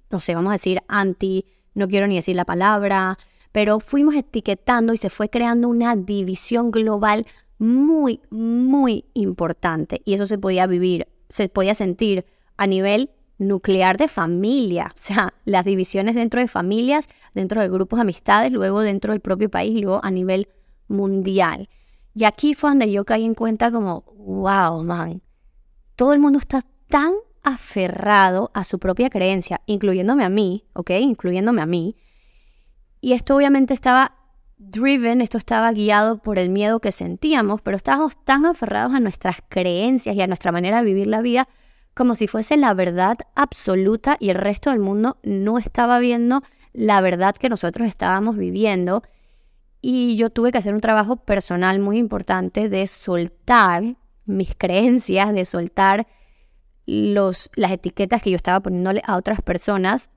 no 0.09 0.19
sé, 0.19 0.35
vamos 0.35 0.51
a 0.51 0.53
decir 0.53 0.81
anti, 0.87 1.45
no 1.73 1.87
quiero 1.87 2.07
ni 2.07 2.15
decir 2.15 2.35
la 2.35 2.45
palabra, 2.45 3.17
pero 3.51 3.79
fuimos 3.79 4.15
etiquetando 4.15 4.93
y 4.93 4.97
se 4.97 5.09
fue 5.09 5.29
creando 5.29 5.69
una 5.69 5.95
división 5.95 6.71
global 6.71 7.25
muy, 7.57 8.21
muy 8.29 9.05
importante. 9.13 10.01
Y 10.05 10.13
eso 10.13 10.25
se 10.25 10.37
podía 10.37 10.67
vivir, 10.67 11.07
se 11.29 11.49
podía 11.49 11.73
sentir 11.73 12.25
a 12.57 12.67
nivel 12.67 13.11
nuclear 13.37 13.97
de 13.97 14.07
familia, 14.07 14.91
o 14.95 14.97
sea, 14.97 15.33
las 15.45 15.65
divisiones 15.65 16.15
dentro 16.15 16.39
de 16.39 16.47
familias, 16.47 17.07
dentro 17.33 17.61
de 17.61 17.69
grupos 17.69 17.97
de 17.97 18.01
amistades, 18.01 18.51
luego 18.51 18.81
dentro 18.81 19.13
del 19.13 19.21
propio 19.21 19.49
país, 19.49 19.79
luego 19.81 19.99
a 20.03 20.11
nivel 20.11 20.47
mundial. 20.87 21.69
Y 22.15 22.25
aquí 22.25 22.53
fue 22.53 22.69
donde 22.69 22.91
yo 22.91 23.05
caí 23.05 23.25
en 23.25 23.33
cuenta 23.33 23.71
como, 23.71 24.03
wow, 24.17 24.83
man, 24.83 25.21
todo 25.95 26.13
el 26.13 26.19
mundo 26.19 26.39
está 26.39 26.65
tan 26.87 27.13
aferrado 27.43 28.51
a 28.53 28.63
su 28.63 28.79
propia 28.79 29.09
creencia, 29.09 29.61
incluyéndome 29.65 30.23
a 30.23 30.29
mí, 30.29 30.65
¿ok? 30.73 30.91
Incluyéndome 30.91 31.61
a 31.61 31.65
mí. 31.65 31.97
Y 33.01 33.13
esto 33.13 33.35
obviamente 33.35 33.73
estaba 33.73 34.15
driven, 34.57 35.21
esto 35.21 35.37
estaba 35.37 35.71
guiado 35.71 36.19
por 36.19 36.39
el 36.39 36.49
miedo 36.49 36.79
que 36.79 36.91
sentíamos, 36.91 37.61
pero 37.61 37.75
estábamos 37.75 38.15
tan 38.23 38.45
aferrados 38.45 38.93
a 38.93 38.99
nuestras 38.99 39.37
creencias 39.49 40.15
y 40.15 40.21
a 40.21 40.27
nuestra 40.27 40.51
manera 40.51 40.77
de 40.79 40.85
vivir 40.85 41.07
la 41.07 41.21
vida 41.21 41.47
como 41.93 42.15
si 42.15 42.27
fuese 42.27 42.57
la 42.57 42.73
verdad 42.73 43.17
absoluta 43.35 44.17
y 44.19 44.29
el 44.29 44.35
resto 44.35 44.71
del 44.71 44.79
mundo 44.79 45.17
no 45.23 45.57
estaba 45.57 45.99
viendo 45.99 46.41
la 46.73 47.01
verdad 47.01 47.35
que 47.35 47.49
nosotros 47.49 47.87
estábamos 47.87 48.35
viviendo. 48.35 49.03
Y 49.81 50.15
yo 50.15 50.29
tuve 50.29 50.51
que 50.51 50.57
hacer 50.57 50.73
un 50.73 50.81
trabajo 50.81 51.17
personal 51.17 51.79
muy 51.79 51.97
importante 51.97 52.69
de 52.69 52.87
soltar 52.87 53.97
mis 54.25 54.55
creencias, 54.55 55.33
de 55.33 55.45
soltar 55.45 56.07
los, 56.85 57.49
las 57.55 57.71
etiquetas 57.71 58.21
que 58.21 58.31
yo 58.31 58.35
estaba 58.35 58.59
poniéndole 58.59 59.01
a 59.05 59.15
otras 59.15 59.41
personas 59.41 60.09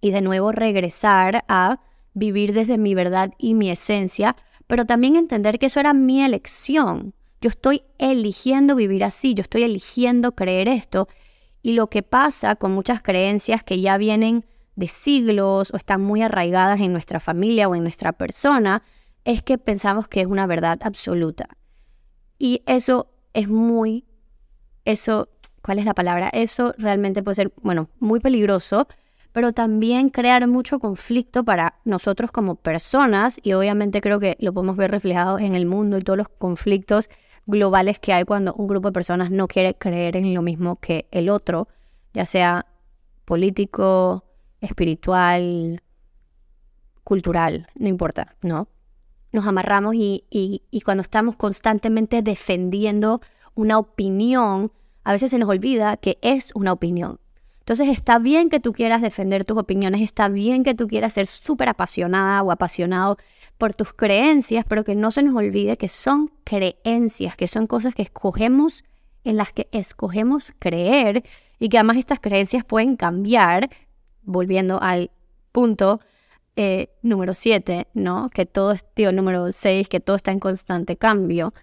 y 0.00 0.10
de 0.10 0.20
nuevo 0.20 0.52
regresar 0.52 1.44
a 1.48 1.80
vivir 2.14 2.52
desde 2.52 2.78
mi 2.78 2.94
verdad 2.94 3.32
y 3.38 3.54
mi 3.54 3.70
esencia, 3.70 4.36
pero 4.66 4.84
también 4.84 5.16
entender 5.16 5.58
que 5.58 5.66
eso 5.66 5.80
era 5.80 5.92
mi 5.92 6.22
elección. 6.22 7.14
Yo 7.40 7.48
estoy 7.48 7.82
eligiendo 7.98 8.74
vivir 8.74 9.04
así, 9.04 9.34
yo 9.34 9.42
estoy 9.42 9.64
eligiendo 9.64 10.32
creer 10.32 10.68
esto. 10.68 11.08
Y 11.62 11.72
lo 11.72 11.88
que 11.88 12.02
pasa 12.02 12.56
con 12.56 12.72
muchas 12.72 13.02
creencias 13.02 13.62
que 13.62 13.80
ya 13.80 13.96
vienen 13.98 14.44
de 14.74 14.88
siglos 14.88 15.70
o 15.72 15.76
están 15.76 16.02
muy 16.02 16.22
arraigadas 16.22 16.80
en 16.80 16.92
nuestra 16.92 17.20
familia 17.20 17.68
o 17.68 17.74
en 17.74 17.82
nuestra 17.82 18.12
persona, 18.12 18.82
es 19.24 19.42
que 19.42 19.58
pensamos 19.58 20.08
que 20.08 20.22
es 20.22 20.26
una 20.26 20.46
verdad 20.46 20.78
absoluta. 20.82 21.48
Y 22.38 22.62
eso 22.66 23.08
es 23.34 23.48
muy, 23.48 24.04
eso, 24.84 25.28
¿cuál 25.62 25.78
es 25.78 25.84
la 25.84 25.94
palabra? 25.94 26.28
Eso 26.32 26.74
realmente 26.78 27.22
puede 27.22 27.36
ser, 27.36 27.52
bueno, 27.62 27.88
muy 27.98 28.20
peligroso, 28.20 28.88
pero 29.32 29.52
también 29.52 30.10
crear 30.10 30.46
mucho 30.46 30.78
conflicto 30.78 31.44
para 31.44 31.74
nosotros 31.84 32.30
como 32.30 32.54
personas 32.56 33.40
y 33.42 33.54
obviamente 33.54 34.00
creo 34.00 34.20
que 34.20 34.36
lo 34.40 34.52
podemos 34.52 34.76
ver 34.76 34.90
reflejado 34.90 35.38
en 35.38 35.54
el 35.54 35.66
mundo 35.66 35.96
y 35.96 36.02
todos 36.02 36.18
los 36.18 36.28
conflictos 36.28 37.08
globales 37.46 37.98
que 37.98 38.12
hay 38.12 38.24
cuando 38.24 38.52
un 38.54 38.68
grupo 38.68 38.88
de 38.88 38.92
personas 38.92 39.30
no 39.30 39.48
quiere 39.48 39.74
creer 39.74 40.16
en 40.16 40.34
lo 40.34 40.42
mismo 40.42 40.76
que 40.76 41.06
el 41.10 41.28
otro, 41.28 41.68
ya 42.12 42.26
sea 42.26 42.66
político, 43.24 44.24
espiritual, 44.60 45.82
cultural, 47.04 47.68
no 47.74 47.88
importa, 47.88 48.36
¿no? 48.42 48.68
Nos 49.32 49.46
amarramos 49.46 49.94
y, 49.94 50.82
cuando 50.84 51.02
estamos 51.02 51.36
constantemente 51.36 52.22
defendiendo 52.22 53.20
una 53.54 53.78
opinión, 53.78 54.72
a 55.04 55.12
veces 55.12 55.30
se 55.30 55.38
nos 55.38 55.48
olvida 55.48 55.96
que 55.96 56.18
es 56.22 56.52
una 56.54 56.72
opinión. 56.72 57.18
Entonces 57.60 57.88
está 57.88 58.18
bien 58.18 58.50
que 58.50 58.60
tú 58.60 58.72
quieras 58.72 59.02
defender 59.02 59.44
tus 59.44 59.56
opiniones, 59.56 60.00
está 60.00 60.28
bien 60.28 60.64
que 60.64 60.74
tú 60.74 60.88
quieras 60.88 61.12
ser 61.12 61.26
súper 61.26 61.68
apasionada 61.68 62.42
o 62.42 62.50
apasionado 62.50 63.18
por 63.56 63.72
tus 63.72 63.92
creencias, 63.92 64.64
pero 64.68 64.84
que 64.84 64.96
no 64.96 65.10
se 65.12 65.22
nos 65.22 65.36
olvide 65.36 65.76
que 65.76 65.88
son 65.88 66.30
creencias, 66.44 67.36
que 67.36 67.46
son 67.46 67.66
cosas 67.66 67.94
que 67.94 68.02
escogemos, 68.02 68.84
en 69.24 69.36
las 69.36 69.52
que 69.52 69.68
escogemos 69.72 70.52
creer 70.58 71.22
y 71.58 71.68
que 71.68 71.78
además 71.78 71.98
estas 71.98 72.20
creencias 72.20 72.64
pueden 72.64 72.96
cambiar 72.96 73.70
volviendo 74.22 74.82
al 74.82 75.10
punto 75.52 76.00
eh, 76.56 76.88
número 77.02 77.34
7, 77.34 77.88
¿no? 77.94 78.28
Que 78.28 78.46
todo 78.46 78.74
tío, 78.94 79.12
número 79.12 79.52
6, 79.52 79.88
que 79.88 80.00
todo 80.00 80.16
está 80.16 80.32
en 80.32 80.38
constante 80.38 80.96
cambio. 80.96 81.54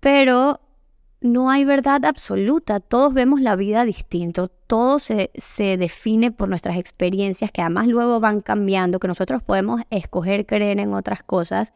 Pero 0.00 0.60
no 1.20 1.50
hay 1.50 1.64
verdad 1.64 2.04
absoluta, 2.04 2.80
todos 2.80 3.12
vemos 3.12 3.40
la 3.40 3.56
vida 3.56 3.84
distinto, 3.84 4.48
todo 4.48 4.98
se, 4.98 5.32
se, 5.34 5.76
define 5.76 6.30
por 6.30 6.48
nuestras 6.48 6.76
experiencias 6.76 7.50
que 7.50 7.60
además 7.60 7.88
luego 7.88 8.20
van 8.20 8.40
cambiando, 8.40 9.00
que 9.00 9.08
nosotros 9.08 9.42
podemos 9.42 9.82
escoger 9.90 10.46
creer 10.46 10.78
en 10.78 10.94
otras 10.94 11.22
cosas. 11.22 11.72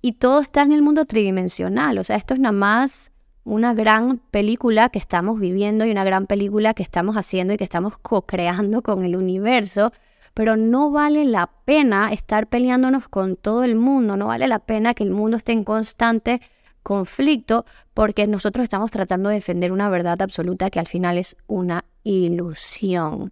Y 0.00 0.14
todo 0.14 0.40
está 0.40 0.62
en 0.62 0.72
el 0.72 0.82
mundo 0.82 1.04
tridimensional, 1.04 1.98
o 1.98 2.04
sea, 2.04 2.16
esto 2.16 2.34
es 2.34 2.40
nada 2.40 2.52
más 2.52 3.12
una 3.44 3.74
gran 3.74 4.18
película 4.18 4.88
que 4.88 4.98
estamos 4.98 5.40
viviendo 5.40 5.84
y 5.84 5.90
una 5.90 6.04
gran 6.04 6.26
película 6.26 6.74
que 6.74 6.82
estamos 6.82 7.16
haciendo 7.16 7.54
y 7.54 7.56
que 7.56 7.64
estamos 7.64 7.98
co-creando 7.98 8.82
con 8.82 9.04
el 9.04 9.16
universo, 9.16 9.92
pero 10.34 10.56
no 10.56 10.90
vale 10.90 11.24
la 11.24 11.50
pena 11.64 12.12
estar 12.12 12.46
peleándonos 12.46 13.08
con 13.08 13.36
todo 13.36 13.64
el 13.64 13.74
mundo, 13.74 14.16
no 14.16 14.28
vale 14.28 14.48
la 14.48 14.60
pena 14.60 14.94
que 14.94 15.04
el 15.04 15.10
mundo 15.10 15.36
esté 15.36 15.52
en 15.52 15.64
constante 15.64 16.40
conflicto 16.82 17.64
porque 17.94 18.26
nosotros 18.26 18.64
estamos 18.64 18.90
tratando 18.90 19.28
de 19.28 19.36
defender 19.36 19.72
una 19.72 19.88
verdad 19.88 20.20
absoluta 20.20 20.70
que 20.70 20.80
al 20.80 20.88
final 20.88 21.18
es 21.18 21.36
una 21.46 21.84
ilusión. 22.02 23.30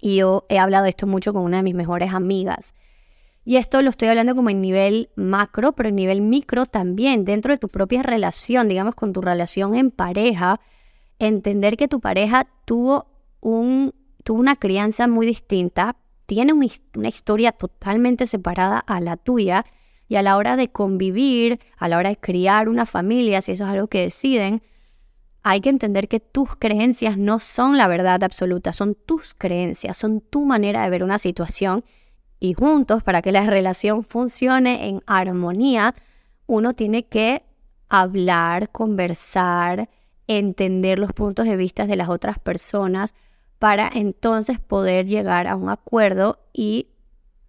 Y 0.00 0.16
yo 0.16 0.46
he 0.48 0.58
hablado 0.58 0.84
de 0.84 0.90
esto 0.90 1.06
mucho 1.06 1.32
con 1.32 1.42
una 1.42 1.58
de 1.58 1.62
mis 1.62 1.74
mejores 1.74 2.12
amigas. 2.12 2.74
Y 3.44 3.56
esto 3.56 3.80
lo 3.80 3.90
estoy 3.90 4.08
hablando 4.08 4.34
como 4.34 4.50
en 4.50 4.60
nivel 4.60 5.08
macro, 5.16 5.72
pero 5.72 5.88
en 5.88 5.96
nivel 5.96 6.20
micro 6.20 6.66
también, 6.66 7.24
dentro 7.24 7.52
de 7.52 7.58
tu 7.58 7.68
propia 7.68 8.02
relación, 8.02 8.68
digamos 8.68 8.94
con 8.94 9.12
tu 9.12 9.22
relación 9.22 9.74
en 9.74 9.90
pareja, 9.90 10.60
entender 11.18 11.76
que 11.76 11.88
tu 11.88 12.00
pareja 12.00 12.46
tuvo, 12.66 13.06
un, 13.40 13.94
tuvo 14.22 14.38
una 14.38 14.56
crianza 14.56 15.08
muy 15.08 15.26
distinta, 15.26 15.96
tiene 16.28 16.52
una 16.52 17.08
historia 17.08 17.52
totalmente 17.52 18.26
separada 18.26 18.78
a 18.78 19.00
la 19.00 19.16
tuya, 19.16 19.64
y 20.08 20.16
a 20.16 20.22
la 20.22 20.36
hora 20.36 20.56
de 20.56 20.68
convivir, 20.68 21.60
a 21.76 21.88
la 21.88 21.98
hora 21.98 22.10
de 22.10 22.16
criar 22.16 22.68
una 22.68 22.86
familia, 22.86 23.40
si 23.40 23.52
eso 23.52 23.64
es 23.64 23.70
algo 23.70 23.88
que 23.88 24.02
deciden, 24.02 24.62
hay 25.42 25.60
que 25.60 25.70
entender 25.70 26.08
que 26.08 26.20
tus 26.20 26.56
creencias 26.56 27.16
no 27.16 27.38
son 27.38 27.76
la 27.76 27.88
verdad 27.88 28.22
absoluta, 28.24 28.72
son 28.72 28.94
tus 28.94 29.34
creencias, 29.34 29.96
son 29.96 30.20
tu 30.20 30.44
manera 30.44 30.82
de 30.82 30.90
ver 30.90 31.02
una 31.02 31.18
situación 31.18 31.84
y 32.40 32.54
juntos, 32.54 33.02
para 33.02 33.22
que 33.22 33.32
la 33.32 33.46
relación 33.46 34.04
funcione 34.04 34.88
en 34.88 35.02
armonía, 35.06 35.94
uno 36.46 36.74
tiene 36.74 37.06
que 37.06 37.42
hablar, 37.88 38.70
conversar, 38.70 39.88
entender 40.26 40.98
los 40.98 41.12
puntos 41.12 41.46
de 41.46 41.56
vista 41.56 41.86
de 41.86 41.96
las 41.96 42.08
otras 42.08 42.38
personas 42.38 43.14
para 43.58 43.90
entonces 43.92 44.58
poder 44.60 45.06
llegar 45.06 45.46
a 45.46 45.56
un 45.56 45.68
acuerdo 45.68 46.38
y 46.52 46.88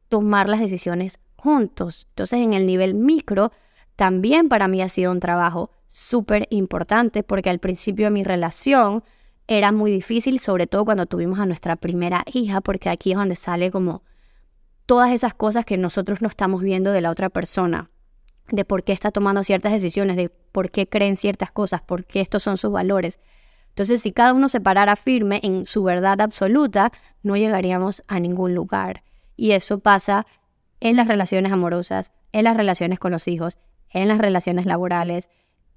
tomar 0.10 0.50
las 0.50 0.60
decisiones 0.60 1.19
juntos. 1.36 2.08
Entonces 2.10 2.39
en 2.39 2.54
el 2.54 2.65
nivel 2.65 2.93
micro 2.95 3.52
también 3.95 4.50
para 4.50 4.67
mí 4.67 4.82
ha 4.82 4.89
sido 4.89 5.12
un 5.12 5.19
trabajo 5.19 5.72
súper 5.88 6.48
importante 6.52 7.24
porque 7.24 7.50
al 7.50 7.60
principio 7.60 8.06
de 8.06 8.12
mi 8.12 8.24
relación 8.24 9.04
era 9.48 9.72
muy 9.72 9.91
difícil, 9.91 10.39
sobre 10.39 10.67
todo 10.67 10.86
cuando 10.86 11.08
tuvimos 11.08 11.39
a 11.39 11.45
nuestra 11.45 11.76
primera 11.76 12.24
hija, 12.32 12.62
porque 12.62 12.89
aquí 12.89 13.12
es 13.12 13.17
donde 13.17 13.36
sale 13.36 13.72
como 13.72 14.04
todas 14.86 15.12
esas 15.12 15.34
cosas 15.34 15.65
que 15.65 15.78
nosotros 15.78 16.22
no 16.22 16.28
estamos 16.28 16.62
viendo 16.62 16.91
de 16.91 17.02
la 17.02 17.10
otra 17.10 17.30
persona, 17.30 17.89
de 18.52 18.63
por 18.63 18.84
qué 18.84 18.91
está 18.91 19.12
tomando 19.12 19.43
ciertas 19.43 19.72
decisiones, 19.72 20.17
de 20.17 20.30
por 20.30 20.69
qué 20.69 20.88
creen 20.88 21.15
ciertas 21.15 21.52
cosas, 21.52 21.82
por 21.82 22.06
qué 22.06 22.22
estos 22.22 22.43
son 22.43 22.58
sus 22.58 22.72
valores. 22.72 23.19
Entonces, 23.80 24.02
si 24.02 24.12
cada 24.12 24.34
uno 24.34 24.50
se 24.50 24.60
parara 24.60 24.98
firme 24.98 25.39
en 25.42 25.65
su 25.65 25.84
verdad 25.84 26.20
absoluta, 26.20 26.92
no 27.24 27.38
llegaríamos 27.38 28.04
a 28.10 28.20
ningún 28.20 28.54
lugar. 28.54 29.04
Y 29.38 29.52
eso 29.52 29.80
pasa 29.80 30.26
en 30.82 30.98
las 30.98 31.08
relaciones 31.08 31.54
amorosas, 31.54 32.12
en 32.34 32.44
las 32.44 32.58
relaciones 32.58 33.00
con 33.00 33.13
los 33.13 33.30
hijos, 33.30 33.58
en 33.89 34.10
las 34.10 34.18
relaciones 34.18 34.65
laborales, 34.65 35.30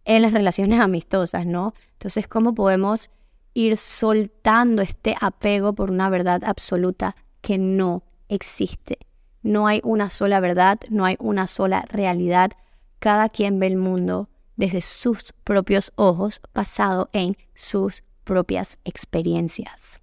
en 0.04 0.22
las 0.22 0.32
relaciones 0.32 0.80
amistosas, 0.80 1.46
¿no? 1.46 1.74
Entonces, 1.92 2.26
¿cómo 2.26 2.56
podemos 2.56 3.12
ir 3.54 3.76
soltando 3.76 4.82
este 4.82 5.14
apego 5.20 5.72
por 5.72 5.92
una 5.92 6.10
verdad 6.10 6.42
absoluta 6.44 7.14
que 7.40 7.56
no 7.56 8.02
existe. 8.28 8.98
No 9.42 9.68
hay 9.68 9.80
una 9.84 10.08
sola 10.08 10.40
verdad, 10.40 10.80
no 10.90 11.04
hay 11.04 11.14
una 11.20 11.46
sola 11.46 11.84
realidad. 11.88 12.50
Cada 12.98 13.28
quien 13.28 13.60
ve 13.60 13.68
el 13.68 13.76
mundo 13.76 14.28
desde 14.56 14.80
sus 14.80 15.32
propios 15.44 15.92
ojos, 15.96 16.40
basado 16.54 17.10
en 17.12 17.36
sus 17.54 18.02
propias 18.24 18.78
experiencias. 18.84 20.00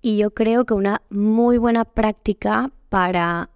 Y 0.00 0.18
yo 0.18 0.32
creo 0.32 0.64
que 0.64 0.74
una 0.74 1.02
muy 1.10 1.58
buena 1.58 1.84
práctica 1.84 2.70
para 2.88 3.50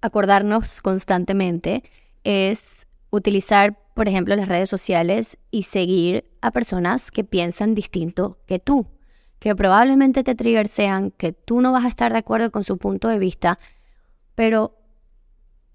acordarnos 0.00 0.80
constantemente 0.80 1.84
es 2.24 2.88
utilizar, 3.10 3.78
por 3.94 4.08
ejemplo, 4.08 4.34
las 4.34 4.48
redes 4.48 4.68
sociales 4.68 5.38
y 5.50 5.64
seguir 5.64 6.24
a 6.40 6.50
personas 6.50 7.10
que 7.10 7.24
piensan 7.24 7.74
distinto 7.74 8.38
que 8.46 8.58
tú 8.58 8.86
que 9.42 9.56
probablemente 9.56 10.22
te 10.22 10.36
triggersean, 10.36 11.10
que 11.10 11.32
tú 11.32 11.60
no 11.60 11.72
vas 11.72 11.84
a 11.84 11.88
estar 11.88 12.12
de 12.12 12.18
acuerdo 12.20 12.52
con 12.52 12.62
su 12.62 12.78
punto 12.78 13.08
de 13.08 13.18
vista, 13.18 13.58
pero 14.36 14.78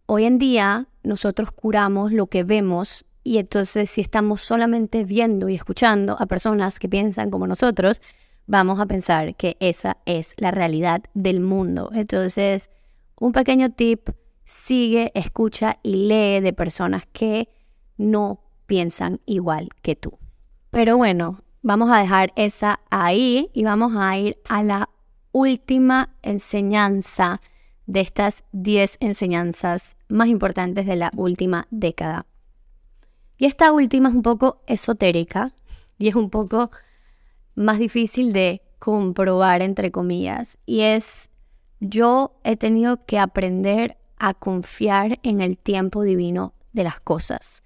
hoy 0.05 0.23
en 0.23 0.37
día 0.37 0.87
nosotros 1.07 1.51
curamos 1.51 2.11
lo 2.11 2.27
que 2.27 2.43
vemos 2.43 3.05
y 3.23 3.39
entonces 3.39 3.89
si 3.89 4.01
estamos 4.01 4.41
solamente 4.41 5.03
viendo 5.03 5.49
y 5.49 5.55
escuchando 5.55 6.15
a 6.19 6.25
personas 6.27 6.79
que 6.79 6.87
piensan 6.87 7.31
como 7.31 7.47
nosotros, 7.47 8.01
vamos 8.45 8.79
a 8.79 8.85
pensar 8.85 9.35
que 9.35 9.57
esa 9.59 9.97
es 10.05 10.33
la 10.37 10.51
realidad 10.51 11.01
del 11.13 11.39
mundo. 11.39 11.89
Entonces, 11.93 12.69
un 13.19 13.31
pequeño 13.31 13.71
tip, 13.71 14.09
sigue, 14.45 15.11
escucha 15.15 15.79
y 15.83 16.07
lee 16.07 16.39
de 16.41 16.53
personas 16.53 17.03
que 17.11 17.49
no 17.97 18.39
piensan 18.65 19.19
igual 19.25 19.69
que 19.81 19.95
tú. 19.95 20.17
Pero 20.69 20.95
bueno, 20.97 21.43
Vamos 21.67 21.89
a 21.91 21.99
dejar 21.99 22.31
esa 22.37 22.79
ahí 22.91 23.49
y 23.53 23.65
vamos 23.65 23.93
a 23.93 24.17
ir 24.17 24.37
a 24.47 24.63
la 24.63 24.89
última 25.33 26.15
enseñanza 26.21 27.41
de 27.87 27.99
estas 27.99 28.45
10 28.53 28.95
enseñanzas 29.01 29.96
más 30.09 30.27
importantes 30.27 30.85
de 30.85 30.95
la 30.95 31.11
última 31.15 31.67
década. 31.69 32.25
Y 33.37 33.45
esta 33.45 33.71
última 33.71 34.09
es 34.09 34.15
un 34.15 34.23
poco 34.23 34.61
esotérica, 34.67 35.53
y 35.97 36.07
es 36.07 36.15
un 36.15 36.29
poco 36.29 36.71
más 37.55 37.79
difícil 37.79 38.33
de 38.33 38.61
comprobar, 38.79 39.61
entre 39.61 39.91
comillas. 39.91 40.57
Y 40.65 40.81
es, 40.81 41.29
yo 41.79 42.39
he 42.43 42.55
tenido 42.55 43.05
que 43.05 43.19
aprender 43.19 43.97
a 44.17 44.33
confiar 44.33 45.19
en 45.23 45.41
el 45.41 45.57
tiempo 45.57 46.03
divino 46.03 46.53
de 46.73 46.83
las 46.83 46.99
cosas, 46.99 47.63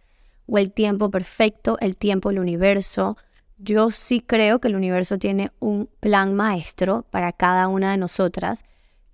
o 0.48 0.58
el 0.58 0.72
tiempo 0.72 1.10
perfecto, 1.10 1.78
el 1.80 1.96
tiempo 1.96 2.30
del 2.30 2.40
universo. 2.40 3.18
Yo 3.58 3.92
sí 3.92 4.22
creo 4.22 4.60
que 4.60 4.68
el 4.68 4.76
universo 4.76 5.18
tiene 5.18 5.52
un 5.60 5.90
plan 6.00 6.34
maestro 6.34 7.06
para 7.12 7.32
cada 7.32 7.68
una 7.68 7.92
de 7.92 7.98
nosotras 7.98 8.64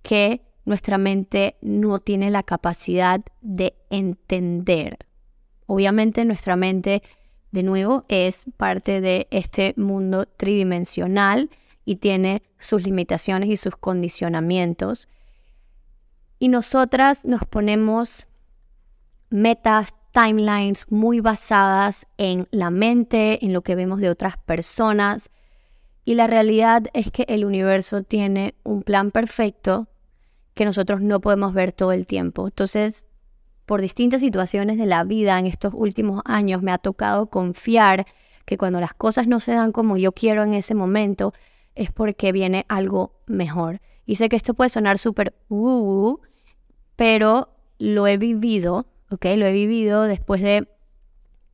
que 0.02 0.42
nuestra 0.68 0.98
mente 0.98 1.56
no 1.62 1.98
tiene 1.98 2.30
la 2.30 2.42
capacidad 2.42 3.20
de 3.40 3.74
entender. 3.88 4.98
Obviamente 5.66 6.26
nuestra 6.26 6.56
mente, 6.56 7.02
de 7.52 7.62
nuevo, 7.62 8.04
es 8.08 8.50
parte 8.58 9.00
de 9.00 9.28
este 9.30 9.72
mundo 9.78 10.26
tridimensional 10.26 11.48
y 11.86 11.96
tiene 11.96 12.42
sus 12.58 12.84
limitaciones 12.84 13.48
y 13.48 13.56
sus 13.56 13.76
condicionamientos. 13.76 15.08
Y 16.38 16.48
nosotras 16.48 17.24
nos 17.24 17.40
ponemos 17.46 18.28
metas, 19.30 19.94
timelines 20.12 20.84
muy 20.90 21.20
basadas 21.20 22.06
en 22.18 22.46
la 22.50 22.70
mente, 22.70 23.44
en 23.44 23.54
lo 23.54 23.62
que 23.62 23.74
vemos 23.74 24.00
de 24.00 24.10
otras 24.10 24.36
personas. 24.36 25.30
Y 26.04 26.14
la 26.14 26.26
realidad 26.26 26.84
es 26.92 27.10
que 27.10 27.24
el 27.28 27.46
universo 27.46 28.02
tiene 28.02 28.54
un 28.64 28.82
plan 28.82 29.10
perfecto 29.10 29.88
que 30.58 30.64
nosotros 30.64 31.02
no 31.02 31.20
podemos 31.20 31.54
ver 31.54 31.70
todo 31.70 31.92
el 31.92 32.04
tiempo. 32.04 32.48
Entonces, 32.48 33.06
por 33.64 33.80
distintas 33.80 34.22
situaciones 34.22 34.76
de 34.76 34.86
la 34.86 35.04
vida 35.04 35.38
en 35.38 35.46
estos 35.46 35.72
últimos 35.72 36.20
años 36.24 36.62
me 36.62 36.72
ha 36.72 36.78
tocado 36.78 37.26
confiar 37.26 38.06
que 38.44 38.58
cuando 38.58 38.80
las 38.80 38.92
cosas 38.92 39.28
no 39.28 39.38
se 39.38 39.52
dan 39.52 39.70
como 39.70 39.96
yo 39.98 40.10
quiero 40.10 40.42
en 40.42 40.54
ese 40.54 40.74
momento, 40.74 41.32
es 41.76 41.92
porque 41.92 42.32
viene 42.32 42.66
algo 42.68 43.12
mejor. 43.26 43.80
Y 44.04 44.16
sé 44.16 44.28
que 44.28 44.34
esto 44.34 44.54
puede 44.54 44.68
sonar 44.68 44.98
súper 44.98 45.32
uh, 45.48 46.18
pero 46.96 47.50
lo 47.78 48.08
he 48.08 48.16
vivido, 48.16 48.86
¿ok? 49.12 49.26
Lo 49.36 49.46
he 49.46 49.52
vivido 49.52 50.02
después 50.02 50.42
de 50.42 50.66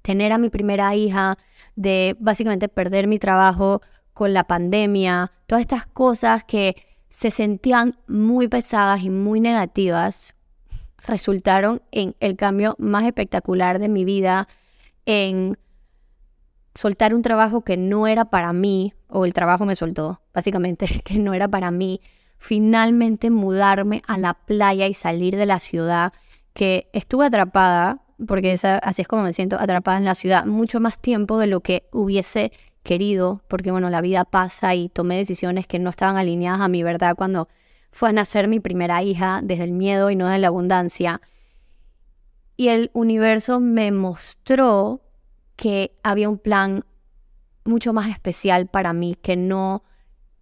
tener 0.01 0.33
a 0.33 0.39
mi 0.39 0.49
primera 0.49 0.95
hija, 0.95 1.37
de 1.77 2.17
básicamente 2.21 2.71
perder 2.71 3.07
mi 3.07 3.19
trabajo 3.19 3.83
con 4.15 4.33
la 4.33 4.45
pandemia, 4.45 5.31
todas 5.47 5.61
estas 5.61 5.87
cosas 5.87 6.43
que 6.45 6.75
se 7.15 7.31
sentían 7.31 7.97
muy 8.09 8.49
pesadas 8.49 9.03
y 9.03 9.09
muy 9.09 9.39
negativas, 9.39 10.35
resultaron 11.07 11.81
en 11.93 12.17
el 12.19 12.35
cambio 12.35 12.75
más 12.81 13.05
espectacular 13.05 13.79
de 13.79 13.89
mi 13.89 14.05
vida, 14.05 14.49
en 15.07 15.57
soltar 16.75 17.15
un 17.15 17.23
trabajo 17.23 17.61
que 17.61 17.77
no 17.77 18.09
era 18.09 18.25
para 18.25 18.53
mí, 18.53 18.95
o 19.07 19.25
el 19.25 19.33
trabajo 19.33 19.65
me 19.65 19.77
soltó, 19.77 20.23
básicamente, 20.35 20.87
que 21.05 21.19
no 21.19 21.35
era 21.35 21.47
para 21.47 21.71
mí, 21.71 22.01
finalmente 22.37 23.31
mudarme 23.31 24.03
a 24.09 24.19
la 24.19 24.35
playa 24.35 24.89
y 24.89 24.95
salir 24.95 25.37
de 25.37 25.47
la 25.47 25.61
ciudad, 25.61 26.13
que 26.53 26.91
estuve 26.93 27.27
atrapada, 27.27 28.03
porque 28.27 28.59
así 28.83 29.03
es 29.03 29.09
como 29.09 29.23
me 29.23 29.33
siento, 29.33 29.55
atrapada 29.61 29.99
en 29.99 30.05
la 30.05 30.17
ciudad, 30.17 30.47
mucho 30.47 30.81
más 30.81 30.99
tiempo 30.99 31.39
de 31.39 31.47
lo 31.47 31.61
que 31.61 31.89
hubiese 31.93 32.51
querido, 32.85 33.43
porque 33.49 33.73
bueno, 33.73 33.91
la 33.91 34.01
vida 34.01 34.25
pasa 34.25 34.75
y 34.77 34.89
tomé 34.89 35.17
decisiones 35.17 35.67
que 35.67 35.81
no 35.81 35.91
estaban 35.91 36.17
alineadas 36.17 36.61
a 36.61 36.69
mi 36.69 36.85
verdad 36.85 37.17
cuando 37.17 37.49
fue 37.91 38.11
a 38.11 38.13
nacer 38.13 38.47
mi 38.47 38.61
primera 38.61 39.03
hija 39.03 39.41
desde 39.43 39.65
el 39.65 39.73
miedo 39.73 40.11
y 40.11 40.17
no 40.17 40.29
de 40.29 40.39
la 40.39 40.49
abundancia. 40.49 41.21
Y 42.57 42.69
el 42.69 42.91
universo 42.93 43.59
me 43.59 43.91
mostró 43.91 45.01
que 45.57 45.97
había 46.05 46.29
un 46.29 46.39
plan 46.39 46.85
mucho 47.65 47.93
más 47.93 48.09
especial 48.09 48.67
para 48.67 48.93
mí, 48.93 49.17
que 49.21 49.37
no 49.37 49.83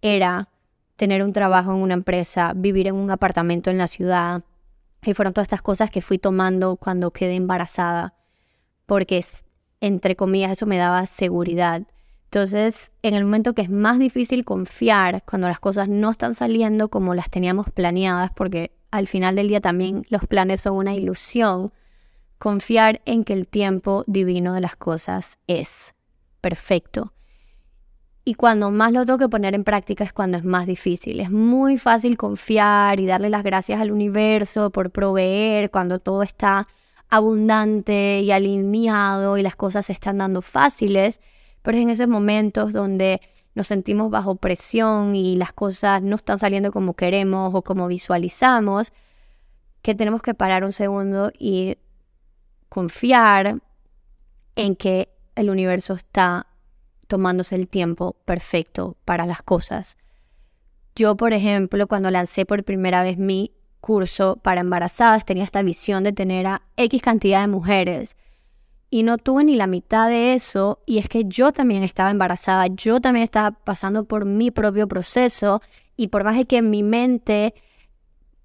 era 0.01 0.49
tener 0.95 1.23
un 1.23 1.33
trabajo 1.33 1.71
en 1.71 1.77
una 1.77 1.93
empresa, 1.93 2.53
vivir 2.55 2.87
en 2.87 2.95
un 2.95 3.09
apartamento 3.09 3.71
en 3.71 3.77
la 3.77 3.87
ciudad. 3.87 4.43
Y 5.01 5.13
fueron 5.13 5.33
todas 5.33 5.45
estas 5.45 5.61
cosas 5.61 5.89
que 5.89 6.01
fui 6.01 6.17
tomando 6.17 6.75
cuando 6.75 7.11
quedé 7.11 7.35
embarazada, 7.35 8.15
porque 8.85 9.23
entre 9.79 10.15
comillas 10.15 10.51
eso 10.51 10.65
me 10.65 10.77
daba 10.77 11.05
seguridad. 11.05 11.83
Entonces, 12.33 12.91
en 13.03 13.13
el 13.13 13.25
momento 13.25 13.53
que 13.53 13.61
es 13.61 13.69
más 13.69 13.99
difícil 13.99 14.43
confiar, 14.43 15.21
cuando 15.23 15.47
las 15.47 15.59
cosas 15.59 15.87
no 15.87 16.09
están 16.09 16.33
saliendo 16.33 16.89
como 16.89 17.13
las 17.13 17.29
teníamos 17.29 17.69
planeadas, 17.69 18.31
porque 18.31 18.71
al 18.89 19.05
final 19.05 19.35
del 19.35 19.49
día 19.49 19.61
también 19.61 20.03
los 20.09 20.25
planes 20.25 20.61
son 20.61 20.77
una 20.77 20.95
ilusión, 20.95 21.71
confiar 22.39 23.03
en 23.05 23.23
que 23.23 23.33
el 23.33 23.45
tiempo 23.47 24.03
divino 24.07 24.55
de 24.55 24.61
las 24.61 24.75
cosas 24.75 25.37
es 25.45 25.93
perfecto. 26.41 27.13
Y 28.25 28.33
cuando 28.33 28.71
más 28.71 28.91
lo 28.93 29.05
tengo 29.05 29.19
que 29.19 29.29
poner 29.29 29.53
en 29.53 29.63
práctica 29.63 30.03
es 30.03 30.11
cuando 30.11 30.39
es 30.39 30.43
más 30.43 30.65
difícil. 30.65 31.19
Es 31.19 31.29
muy 31.29 31.77
fácil 31.77 32.17
confiar 32.17 32.99
y 32.99 33.05
darle 33.05 33.29
las 33.29 33.43
gracias 33.43 33.79
al 33.79 33.91
universo 33.91 34.71
por 34.71 34.89
proveer 34.89 35.69
cuando 35.69 35.99
todo 35.99 36.23
está 36.23 36.67
abundante 37.11 38.21
y 38.21 38.31
alineado 38.31 39.37
y 39.37 39.43
las 39.43 39.55
cosas 39.55 39.85
se 39.85 39.93
están 39.93 40.17
dando 40.17 40.41
fáciles 40.41 41.21
pero 41.63 41.77
es 41.77 41.83
en 41.83 41.89
esos 41.89 42.07
momentos 42.07 42.73
donde 42.73 43.19
nos 43.55 43.67
sentimos 43.67 44.11
bajo 44.11 44.35
presión 44.35 45.15
y 45.15 45.35
las 45.35 45.53
cosas 45.53 46.01
no 46.03 46.17
están 46.17 46.37
saliendo 46.37 46.71
como 46.71 46.93
queremos 46.93 47.53
o 47.55 47.63
como 47.63 47.87
visualizamos, 47.87 48.93
que 49.81 49.95
tenemos 49.95 50.21
que 50.21 50.33
parar 50.33 50.63
un 50.63 50.71
segundo 50.71 51.31
y 51.37 51.77
confiar 52.69 53.59
en 54.55 54.75
que 54.75 55.09
el 55.35 55.49
universo 55.49 55.93
está 55.93 56.47
tomándose 57.07 57.55
el 57.55 57.67
tiempo 57.67 58.15
perfecto 58.25 58.97
para 59.05 59.25
las 59.25 59.41
cosas. 59.41 59.97
Yo, 60.95 61.15
por 61.15 61.33
ejemplo, 61.33 61.87
cuando 61.87 62.11
lancé 62.11 62.45
por 62.45 62.63
primera 62.63 63.03
vez 63.03 63.17
mi 63.17 63.51
curso 63.81 64.37
para 64.37 64.61
embarazadas, 64.61 65.25
tenía 65.25 65.43
esta 65.43 65.61
visión 65.61 66.03
de 66.03 66.13
tener 66.13 66.45
a 66.47 66.61
X 66.77 67.01
cantidad 67.01 67.41
de 67.41 67.47
mujeres 67.47 68.15
y 68.93 69.01
no 69.01 69.17
tuve 69.17 69.43
ni 69.43 69.55
la 69.55 69.65
mitad 69.65 70.07
de 70.07 70.35
eso 70.35 70.83
y 70.85 70.99
es 70.99 71.09
que 71.09 71.25
yo 71.25 71.51
también 71.51 71.81
estaba 71.81 72.11
embarazada, 72.11 72.67
yo 72.67 73.01
también 73.01 73.23
estaba 73.23 73.49
pasando 73.49 74.03
por 74.03 74.23
mi 74.23 74.51
propio 74.51 74.87
proceso 74.87 75.63
y 75.97 76.09
por 76.09 76.23
más 76.23 76.37
de 76.37 76.45
que 76.45 76.57
en 76.57 76.69
mi 76.69 76.83
mente, 76.83 77.55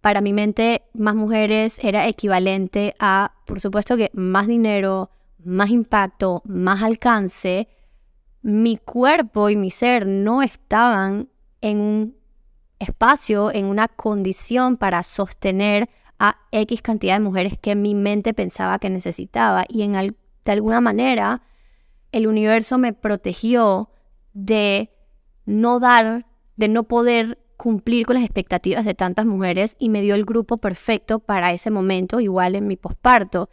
para 0.00 0.22
mi 0.22 0.32
mente, 0.32 0.84
más 0.94 1.14
mujeres 1.14 1.78
era 1.82 2.08
equivalente 2.08 2.94
a, 2.98 3.34
por 3.44 3.60
supuesto 3.60 3.98
que 3.98 4.10
más 4.14 4.46
dinero, 4.46 5.10
más 5.44 5.68
impacto, 5.68 6.40
más 6.46 6.82
alcance, 6.82 7.68
mi 8.40 8.78
cuerpo 8.78 9.50
y 9.50 9.56
mi 9.56 9.70
ser 9.70 10.06
no 10.06 10.40
estaban 10.40 11.28
en 11.60 11.78
un 11.78 12.16
espacio, 12.78 13.52
en 13.52 13.66
una 13.66 13.86
condición 13.86 14.78
para 14.78 15.02
sostener 15.02 15.90
a 16.18 16.38
X 16.52 16.80
cantidad 16.80 17.16
de 17.16 17.24
mujeres 17.24 17.58
que 17.58 17.74
mi 17.74 17.94
mente 17.94 18.32
pensaba 18.32 18.78
que 18.78 18.88
necesitaba. 18.88 19.66
Y 19.68 19.82
en, 19.82 19.94
de 20.48 20.54
alguna 20.54 20.80
manera, 20.80 21.42
el 22.10 22.26
universo 22.26 22.78
me 22.78 22.94
protegió 22.94 23.90
de 24.32 24.90
no 25.44 25.78
dar, 25.78 26.26
de 26.56 26.68
no 26.68 26.84
poder 26.84 27.38
cumplir 27.58 28.06
con 28.06 28.14
las 28.14 28.24
expectativas 28.24 28.86
de 28.86 28.94
tantas 28.94 29.26
mujeres 29.26 29.76
y 29.78 29.90
me 29.90 30.00
dio 30.00 30.14
el 30.14 30.24
grupo 30.24 30.56
perfecto 30.56 31.18
para 31.18 31.52
ese 31.52 31.70
momento, 31.70 32.20
igual 32.20 32.54
en 32.54 32.66
mi 32.66 32.76
posparto. 32.76 33.50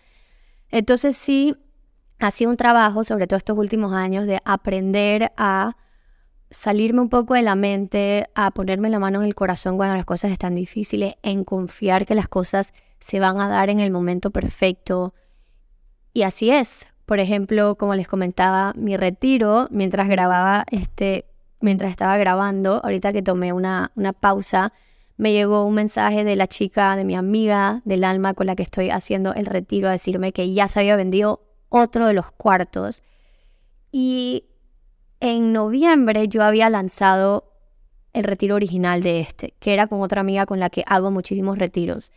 Entonces 0.69 1.17
sí, 1.17 1.55
ha 2.19 2.31
sido 2.31 2.51
un 2.51 2.57
trabajo, 2.57 3.03
sobre 3.03 3.27
todo 3.27 3.37
estos 3.37 3.57
últimos 3.57 3.91
años, 3.91 4.25
de 4.25 4.39
aprender 4.45 5.33
a 5.35 5.75
salirme 6.49 7.01
un 7.01 7.09
poco 7.09 7.33
de 7.33 7.41
la 7.41 7.55
mente, 7.55 8.29
a 8.35 8.51
ponerme 8.51 8.89
la 8.89 8.99
mano 8.99 9.19
en 9.19 9.25
el 9.25 9.35
corazón 9.35 9.75
cuando 9.75 9.97
las 9.97 10.05
cosas 10.05 10.31
están 10.31 10.55
difíciles, 10.55 11.15
en 11.23 11.43
confiar 11.43 12.05
que 12.05 12.15
las 12.15 12.29
cosas 12.29 12.73
se 12.99 13.19
van 13.19 13.41
a 13.41 13.49
dar 13.49 13.69
en 13.69 13.79
el 13.81 13.91
momento 13.91 14.31
perfecto, 14.31 15.13
y 16.15 16.23
así 16.23 16.49
es. 16.49 16.87
Por 17.05 17.19
ejemplo, 17.19 17.75
como 17.75 17.93
les 17.93 18.07
comentaba, 18.07 18.73
mi 18.75 18.95
retiro 18.97 19.67
mientras 19.69 20.07
grababa 20.07 20.65
este, 20.71 21.25
mientras 21.59 21.91
estaba 21.91 22.17
grabando, 22.17 22.79
ahorita 22.83 23.11
que 23.11 23.21
tomé 23.21 23.51
una, 23.51 23.91
una 23.95 24.13
pausa, 24.13 24.71
me 25.17 25.33
llegó 25.33 25.65
un 25.65 25.75
mensaje 25.75 26.23
de 26.23 26.37
la 26.37 26.47
chica, 26.47 26.95
de 26.95 27.03
mi 27.03 27.15
amiga 27.15 27.81
del 27.83 28.05
alma 28.05 28.33
con 28.33 28.47
la 28.47 28.55
que 28.55 28.63
estoy 28.63 28.89
haciendo 28.89 29.33
el 29.33 29.45
retiro, 29.45 29.89
a 29.89 29.91
decirme 29.91 30.31
que 30.31 30.51
ya 30.53 30.69
se 30.69 30.79
había 30.79 30.95
vendido 30.95 31.41
otro 31.67 32.07
de 32.07 32.13
los 32.13 32.31
cuartos. 32.31 33.03
Y 33.91 34.45
en 35.19 35.51
noviembre 35.51 36.29
yo 36.29 36.43
había 36.43 36.69
lanzado 36.69 37.51
el 38.13 38.23
retiro 38.23 38.55
original 38.55 39.03
de 39.03 39.19
este, 39.19 39.53
que 39.59 39.73
era 39.73 39.87
con 39.87 40.01
otra 40.01 40.21
amiga 40.21 40.45
con 40.45 40.61
la 40.61 40.69
que 40.69 40.85
hago 40.87 41.11
muchísimos 41.11 41.57
retiros. 41.57 42.13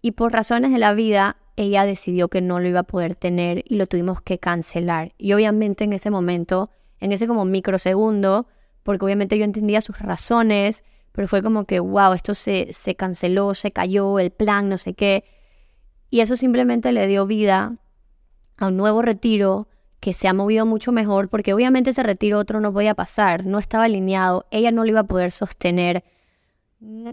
Y 0.00 0.12
por 0.12 0.32
razones 0.32 0.70
de 0.70 0.78
la 0.78 0.94
vida, 0.94 1.36
ella 1.56 1.84
decidió 1.86 2.28
que 2.28 2.40
no 2.40 2.60
lo 2.60 2.68
iba 2.68 2.80
a 2.80 2.84
poder 2.84 3.14
tener 3.14 3.64
y 3.66 3.76
lo 3.76 3.86
tuvimos 3.86 4.20
que 4.20 4.38
cancelar. 4.38 5.12
Y 5.18 5.32
obviamente 5.32 5.84
en 5.84 5.92
ese 5.92 6.10
momento, 6.10 6.70
en 7.00 7.12
ese 7.12 7.26
como 7.26 7.44
microsegundo, 7.44 8.46
porque 8.82 9.04
obviamente 9.04 9.38
yo 9.38 9.44
entendía 9.44 9.80
sus 9.80 9.98
razones, 9.98 10.84
pero 11.12 11.28
fue 11.28 11.42
como 11.42 11.64
que, 11.64 11.80
wow, 11.80 12.12
esto 12.12 12.34
se, 12.34 12.72
se 12.72 12.96
canceló, 12.96 13.54
se 13.54 13.70
cayó, 13.70 14.18
el 14.18 14.30
plan, 14.30 14.68
no 14.68 14.78
sé 14.78 14.94
qué. 14.94 15.24
Y 16.10 16.20
eso 16.20 16.36
simplemente 16.36 16.92
le 16.92 17.06
dio 17.06 17.26
vida 17.26 17.76
a 18.56 18.66
un 18.66 18.76
nuevo 18.76 19.02
retiro 19.02 19.68
que 20.00 20.12
se 20.12 20.28
ha 20.28 20.34
movido 20.34 20.66
mucho 20.66 20.92
mejor, 20.92 21.28
porque 21.28 21.54
obviamente 21.54 21.90
ese 21.90 22.02
retiro 22.02 22.38
otro 22.38 22.60
no 22.60 22.72
podía 22.72 22.94
pasar, 22.94 23.46
no 23.46 23.58
estaba 23.58 23.84
alineado, 23.84 24.46
ella 24.50 24.70
no 24.70 24.84
lo 24.84 24.90
iba 24.90 25.00
a 25.00 25.06
poder 25.06 25.32
sostener, 25.32 26.04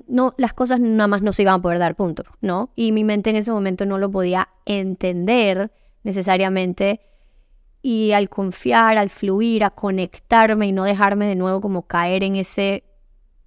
no, 0.07 0.34
las 0.38 0.53
cosas 0.53 0.80
nada 0.80 1.07
más 1.07 1.22
no 1.22 1.34
se 1.34 1.43
iban 1.43 1.55
a 1.55 1.61
poder 1.61 1.80
dar, 1.80 1.95
punto, 1.95 2.24
¿no? 2.41 2.72
Y 2.76 2.91
mi 2.91 3.03
mente 3.03 3.30
en 3.30 3.38
ese 3.38 3.51
momento 3.51 3.86
no 3.86 3.97
lo 3.97 4.11
podía 4.11 4.49
entender 4.65 5.72
necesariamente. 6.03 7.01
Y 7.82 8.11
al 8.11 8.30
confiar, 8.30 8.97
al 8.97 9.09
fluir, 9.09 9.63
a 9.63 9.69
conectarme 9.72 10.67
y 10.67 10.72
no 10.72 10.84
dejarme 10.84 11.26
de 11.28 11.36
nuevo 11.36 11.61
como 11.61 11.84
caer 11.88 12.24
en 12.24 12.36
ese 12.36 12.84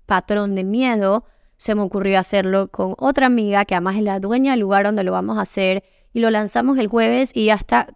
patrón 0.07 0.55
de 0.55 0.65
miedo, 0.65 1.25
se 1.57 1.75
me 1.75 1.83
ocurrió 1.83 2.19
hacerlo 2.19 2.69
con 2.69 2.95
otra 2.99 3.27
amiga 3.27 3.65
que 3.65 3.75
además 3.75 3.97
es 3.97 4.03
la 4.03 4.19
dueña 4.19 4.53
del 4.53 4.61
lugar 4.61 4.85
donde 4.85 5.05
lo 5.05 5.13
vamos 5.13 5.39
a 5.39 5.43
hacer 5.43 5.85
y 6.13 6.21
lo 6.21 6.31
lanzamos 6.31 6.79
el 6.79 6.89
jueves 6.89 7.31
y 7.35 7.47
ya 7.47 7.55
está 7.55 7.95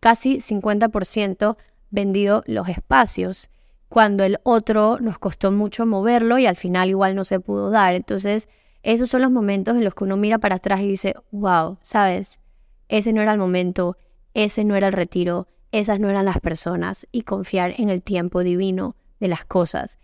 casi 0.00 0.38
50% 0.38 1.56
vendido 1.90 2.42
los 2.46 2.68
espacios, 2.68 3.50
cuando 3.88 4.24
el 4.24 4.38
otro 4.42 4.98
nos 5.00 5.18
costó 5.18 5.50
mucho 5.50 5.86
moverlo 5.86 6.38
y 6.38 6.46
al 6.46 6.56
final 6.56 6.88
igual 6.88 7.14
no 7.14 7.24
se 7.24 7.40
pudo 7.40 7.70
dar. 7.70 7.94
Entonces, 7.94 8.48
esos 8.82 9.08
son 9.08 9.22
los 9.22 9.30
momentos 9.30 9.76
en 9.76 9.84
los 9.84 9.94
que 9.94 10.04
uno 10.04 10.16
mira 10.16 10.38
para 10.38 10.56
atrás 10.56 10.80
y 10.80 10.88
dice, 10.88 11.14
wow, 11.30 11.78
sabes, 11.80 12.40
ese 12.88 13.12
no 13.12 13.22
era 13.22 13.32
el 13.32 13.38
momento, 13.38 13.96
ese 14.34 14.64
no 14.64 14.76
era 14.76 14.88
el 14.88 14.92
retiro, 14.92 15.48
esas 15.72 16.00
no 16.00 16.08
eran 16.08 16.24
las 16.24 16.40
personas 16.40 17.06
y 17.12 17.22
confiar 17.22 17.74
en 17.78 17.88
el 17.88 18.02
tiempo 18.02 18.42
divino 18.42 18.96
de 19.20 19.28
las 19.28 19.44
cosas. 19.44 19.98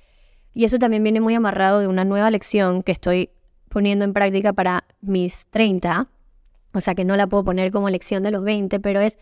Y 0.53 0.65
eso 0.65 0.79
también 0.79 1.03
viene 1.03 1.21
muy 1.21 1.35
amarrado 1.35 1.81
de 1.81 1.89
una 1.89 2.05
nueva 2.05 2.31
lección 2.31 2.83
que 2.83 2.93
estoy 2.93 3.31
poniendo 3.69 4.05
en 4.05 4.13
práctica 4.13 4.53
para 4.53 4.85
mis 5.01 5.47
30, 5.51 6.09
o 6.73 6.81
sea 6.81 6.95
que 6.95 7.05
no 7.05 7.17
la 7.17 7.27
puedo 7.27 7.45
poner 7.45 7.73
como 7.73 7.91
lección 7.91 8.23
de 8.23 8.31
los 8.31 8.45
20, 8.45 8.81
pero 8.81 9.01
es 9.01 9.19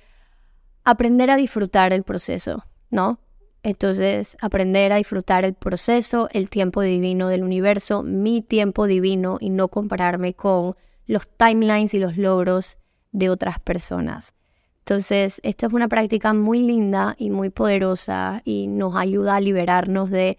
aprender 0.84 1.30
a 1.30 1.36
disfrutar 1.36 1.92
el 1.92 2.02
proceso, 2.02 2.64
¿no? 2.90 3.18
Entonces, 3.62 4.36
aprender 4.40 4.92
a 4.92 4.96
disfrutar 4.96 5.44
el 5.44 5.54
proceso, 5.54 6.28
el 6.32 6.50
tiempo 6.50 6.82
divino 6.82 7.28
del 7.28 7.44
universo, 7.44 8.02
mi 8.02 8.42
tiempo 8.42 8.86
divino 8.86 9.36
y 9.40 9.50
no 9.50 9.68
compararme 9.68 10.34
con 10.34 10.74
los 11.06 11.28
timelines 11.28 11.94
y 11.94 11.98
los 11.98 12.16
logros 12.16 12.78
de 13.12 13.30
otras 13.30 13.60
personas. 13.60 14.34
Entonces, 14.80 15.40
esta 15.44 15.66
es 15.66 15.72
una 15.72 15.86
práctica 15.86 16.34
muy 16.34 16.60
linda 16.60 17.14
y 17.16 17.30
muy 17.30 17.50
poderosa 17.50 18.42
y 18.44 18.66
nos 18.66 18.96
ayuda 18.96 19.36
a 19.36 19.40
liberarnos 19.40 20.10
de 20.10 20.38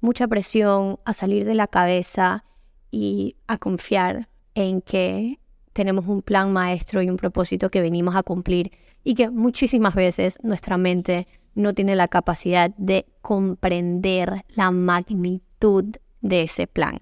mucha 0.00 0.26
presión, 0.26 0.98
a 1.04 1.12
salir 1.12 1.44
de 1.44 1.54
la 1.54 1.68
cabeza 1.68 2.44
y 2.90 3.36
a 3.46 3.58
confiar 3.58 4.28
en 4.54 4.80
que 4.80 5.38
tenemos 5.72 6.06
un 6.06 6.22
plan 6.22 6.52
maestro 6.52 7.02
y 7.02 7.08
un 7.08 7.16
propósito 7.16 7.70
que 7.70 7.82
venimos 7.82 8.16
a 8.16 8.24
cumplir 8.24 8.72
y 9.04 9.14
que 9.14 9.30
muchísimas 9.30 9.94
veces 9.94 10.38
nuestra 10.42 10.76
mente 10.76 11.28
no 11.54 11.74
tiene 11.74 11.96
la 11.96 12.08
capacidad 12.08 12.70
de 12.76 13.06
comprender 13.20 14.44
la 14.48 14.70
magnitud 14.70 15.96
de 16.20 16.42
ese 16.42 16.66
plan. 16.66 16.98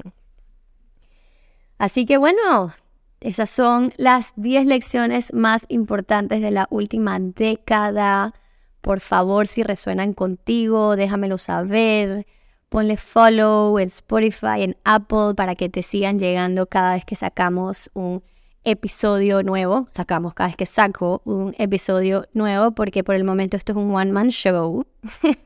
Así 1.78 2.06
que 2.06 2.16
bueno, 2.16 2.74
esas 3.20 3.50
son 3.50 3.92
las 3.96 4.32
10 4.36 4.66
lecciones 4.66 5.32
más 5.32 5.64
importantes 5.68 6.40
de 6.40 6.50
la 6.50 6.66
última 6.70 7.18
década. 7.20 8.34
Por 8.80 9.00
favor, 9.00 9.46
si 9.46 9.62
resuenan 9.62 10.12
contigo, 10.12 10.96
déjamelo 10.96 11.38
saber. 11.38 12.26
Ponle 12.68 12.96
follow 12.96 13.78
en 13.78 13.86
Spotify, 13.86 14.62
en 14.62 14.76
Apple, 14.84 15.34
para 15.36 15.54
que 15.54 15.68
te 15.68 15.82
sigan 15.82 16.18
llegando 16.18 16.66
cada 16.66 16.94
vez 16.94 17.04
que 17.04 17.16
sacamos 17.16 17.90
un 17.94 18.22
episodio 18.64 19.42
nuevo. 19.42 19.88
Sacamos 19.90 20.34
cada 20.34 20.48
vez 20.48 20.56
que 20.56 20.66
saco 20.66 21.22
un 21.24 21.54
episodio 21.58 22.26
nuevo, 22.32 22.72
porque 22.72 23.04
por 23.04 23.14
el 23.14 23.24
momento 23.24 23.56
esto 23.56 23.72
es 23.72 23.78
un 23.78 23.94
one-man 23.94 24.28
show. 24.28 24.86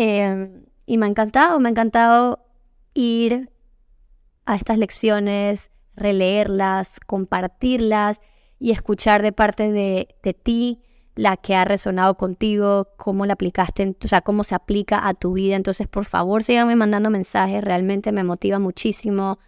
Em, 0.00 0.64
y 0.86 0.96
me 0.96 1.06
ha 1.06 1.08
encantado, 1.08 1.58
me 1.58 1.68
ha 1.68 1.72
encantado 1.72 2.38
ir 2.94 3.50
a 4.46 4.54
estas 4.54 4.78
lecciones, 4.78 5.72
releerlas, 5.96 7.00
compartirlas 7.00 8.20
y 8.60 8.70
escuchar 8.70 9.22
de 9.22 9.32
parte 9.32 9.72
de, 9.72 10.14
de 10.22 10.34
ti 10.34 10.82
la 11.18 11.36
que 11.36 11.56
ha 11.56 11.64
resonado 11.64 12.16
contigo, 12.16 12.90
cómo 12.96 13.26
la 13.26 13.32
aplicaste, 13.32 13.96
o 14.04 14.06
sea, 14.06 14.20
cómo 14.20 14.44
se 14.44 14.54
aplica 14.54 15.06
a 15.06 15.14
tu 15.14 15.32
vida. 15.32 15.56
Entonces, 15.56 15.88
por 15.88 16.04
favor, 16.04 16.44
síganme 16.44 16.76
mandando 16.76 17.10
mensajes, 17.10 17.62
realmente 17.64 18.12
me 18.12 18.22
motiva 18.22 18.60
muchísimo. 18.60 19.40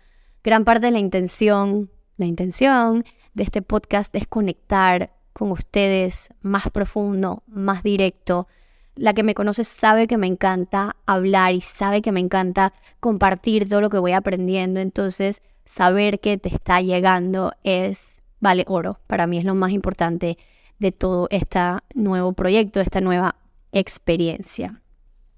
Gran 0.42 0.64
parte 0.64 0.86
de 0.86 0.92
la 0.92 0.98
intención, 0.98 1.88
la 2.20 2.26
intención 2.26 3.04
de 3.32 3.42
este 3.42 3.62
podcast 3.62 4.14
es 4.14 4.26
conectar 4.26 5.10
con 5.32 5.50
ustedes 5.50 6.28
más 6.42 6.68
profundo, 6.70 7.42
más 7.46 7.82
directo. 7.82 8.46
La 8.94 9.14
que 9.14 9.22
me 9.22 9.34
conoce 9.34 9.64
sabe 9.64 10.06
que 10.06 10.18
me 10.18 10.26
encanta 10.26 10.96
hablar 11.06 11.54
y 11.54 11.62
sabe 11.62 12.02
que 12.02 12.12
me 12.12 12.20
encanta 12.20 12.74
compartir 13.00 13.68
todo 13.68 13.80
lo 13.80 13.88
que 13.88 13.98
voy 13.98 14.12
aprendiendo. 14.12 14.80
Entonces, 14.80 15.40
saber 15.64 16.20
que 16.20 16.36
te 16.36 16.50
está 16.50 16.82
llegando 16.82 17.52
es, 17.64 18.20
vale, 18.38 18.64
oro. 18.68 19.00
Para 19.06 19.26
mí 19.26 19.38
es 19.38 19.44
lo 19.44 19.54
más 19.54 19.70
importante 19.70 20.36
de 20.78 20.92
todo 20.92 21.26
este 21.30 21.58
nuevo 21.94 22.34
proyecto, 22.34 22.80
esta 22.80 23.00
nueva 23.00 23.36
experiencia. 23.72 24.82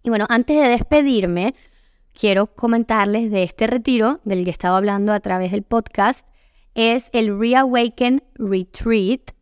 Y 0.03 0.09
bueno, 0.09 0.26
antes 0.28 0.61
de 0.61 0.68
despedirme, 0.68 1.55
quiero 2.12 2.49
comentarles 2.49 3.30
de 3.30 3.45
este 3.45 3.68
retiro 3.68 4.18
del 4.24 4.43
que 4.43 4.51
he 4.51 4.53
estado 4.53 4.74
hablando 4.74 5.12
a 5.12 5.20
través 5.20 5.53
del 5.53 5.62
podcast. 5.62 6.26
Es 6.75 7.11
el 7.12 7.39
Reawaken 7.39 8.23
Retreat. 8.35 9.33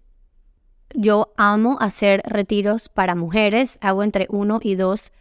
Yo 0.94 1.32
amo 1.36 1.78
hacer 1.80 2.22
retiros 2.24 2.88
para 2.88 3.14
mujeres, 3.14 3.78
hago 3.80 4.02
entre 4.02 4.26
uno 4.30 4.58
y 4.62 4.74
dos 4.74 5.12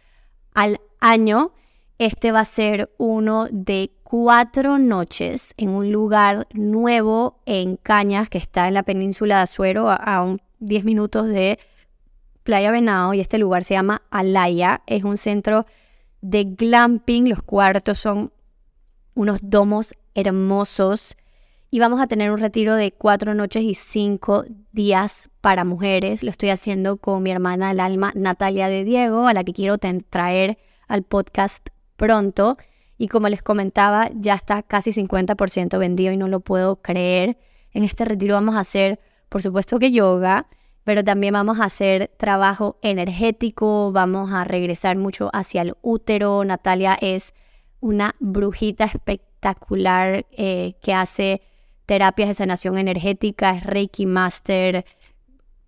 al 0.54 0.80
año. 1.00 1.52
Este 1.98 2.32
va 2.32 2.40
a 2.40 2.44
ser 2.46 2.90
uno 2.98 3.46
de 3.50 3.92
cuatro 4.02 4.78
noches 4.78 5.54
en 5.56 5.68
un 5.68 5.92
lugar 5.92 6.48
nuevo 6.52 7.38
en 7.46 7.76
Cañas, 7.76 8.28
que 8.28 8.38
está 8.38 8.66
en 8.66 8.74
la 8.74 8.82
península 8.82 9.36
de 9.36 9.42
Azuero, 9.42 9.88
a, 9.88 9.96
a 9.96 10.36
10 10.58 10.84
minutos 10.84 11.28
de 11.28 11.58
Playa 12.42 12.72
Venado 12.72 13.14
y 13.14 13.20
este 13.20 13.38
lugar 13.38 13.64
se 13.64 13.74
llama 13.74 14.02
Alaya. 14.10 14.82
Es 14.86 15.04
un 15.04 15.16
centro 15.16 15.66
de 16.20 16.44
glamping. 16.44 17.28
Los 17.28 17.42
cuartos 17.42 17.98
son 17.98 18.32
unos 19.14 19.38
domos 19.42 19.94
hermosos. 20.14 21.16
Y 21.72 21.78
vamos 21.78 22.00
a 22.00 22.08
tener 22.08 22.32
un 22.32 22.38
retiro 22.38 22.74
de 22.74 22.90
cuatro 22.92 23.32
noches 23.34 23.62
y 23.62 23.74
cinco 23.74 24.44
días 24.72 25.30
para 25.40 25.64
mujeres. 25.64 26.24
Lo 26.24 26.30
estoy 26.30 26.50
haciendo 26.50 26.96
con 26.96 27.22
mi 27.22 27.30
hermana 27.30 27.68
del 27.68 27.78
alma, 27.78 28.12
Natalia 28.16 28.68
de 28.68 28.82
Diego, 28.82 29.28
a 29.28 29.34
la 29.34 29.44
que 29.44 29.52
quiero 29.52 29.78
traer 29.78 30.58
al 30.88 31.04
podcast 31.04 31.68
pronto. 31.96 32.58
Y 32.98 33.06
como 33.06 33.28
les 33.28 33.42
comentaba, 33.42 34.10
ya 34.14 34.34
está 34.34 34.64
casi 34.64 34.90
50% 34.90 35.78
vendido 35.78 36.12
y 36.12 36.16
no 36.16 36.26
lo 36.26 36.40
puedo 36.40 36.82
creer. 36.82 37.38
En 37.72 37.84
este 37.84 38.04
retiro 38.04 38.34
vamos 38.34 38.56
a 38.56 38.60
hacer 38.60 38.98
por 39.30 39.42
supuesto 39.42 39.78
que 39.78 39.92
yoga, 39.92 40.48
pero 40.82 41.04
también 41.04 41.32
vamos 41.32 41.60
a 41.60 41.64
hacer 41.66 42.10
trabajo 42.18 42.78
energético, 42.82 43.92
vamos 43.92 44.32
a 44.32 44.42
regresar 44.42 44.96
mucho 44.96 45.30
hacia 45.32 45.62
el 45.62 45.76
útero. 45.82 46.44
Natalia 46.44 46.98
es 47.00 47.32
una 47.78 48.16
brujita 48.18 48.84
espectacular 48.86 50.26
eh, 50.32 50.74
que 50.82 50.92
hace 50.92 51.42
terapias 51.90 52.28
de 52.28 52.34
sanación 52.34 52.78
energética, 52.78 53.50
es 53.50 53.64
Reiki 53.64 54.06
Master, 54.06 54.84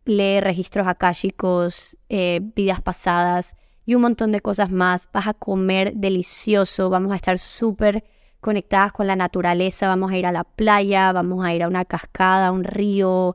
lee 0.04 0.38
registros 0.40 0.86
akáshicos, 0.86 1.98
eh, 2.08 2.38
vidas 2.54 2.80
pasadas 2.80 3.56
y 3.84 3.96
un 3.96 4.02
montón 4.02 4.30
de 4.30 4.38
cosas 4.38 4.70
más. 4.70 5.08
Vas 5.12 5.26
a 5.26 5.34
comer 5.34 5.94
delicioso, 5.96 6.90
vamos 6.90 7.10
a 7.10 7.16
estar 7.16 7.38
súper 7.38 8.04
conectadas 8.38 8.92
con 8.92 9.08
la 9.08 9.16
naturaleza, 9.16 9.88
vamos 9.88 10.12
a 10.12 10.16
ir 10.16 10.24
a 10.24 10.30
la 10.30 10.44
playa, 10.44 11.10
vamos 11.10 11.44
a 11.44 11.52
ir 11.54 11.64
a 11.64 11.66
una 11.66 11.84
cascada, 11.84 12.46
a 12.46 12.52
un 12.52 12.62
río, 12.62 13.34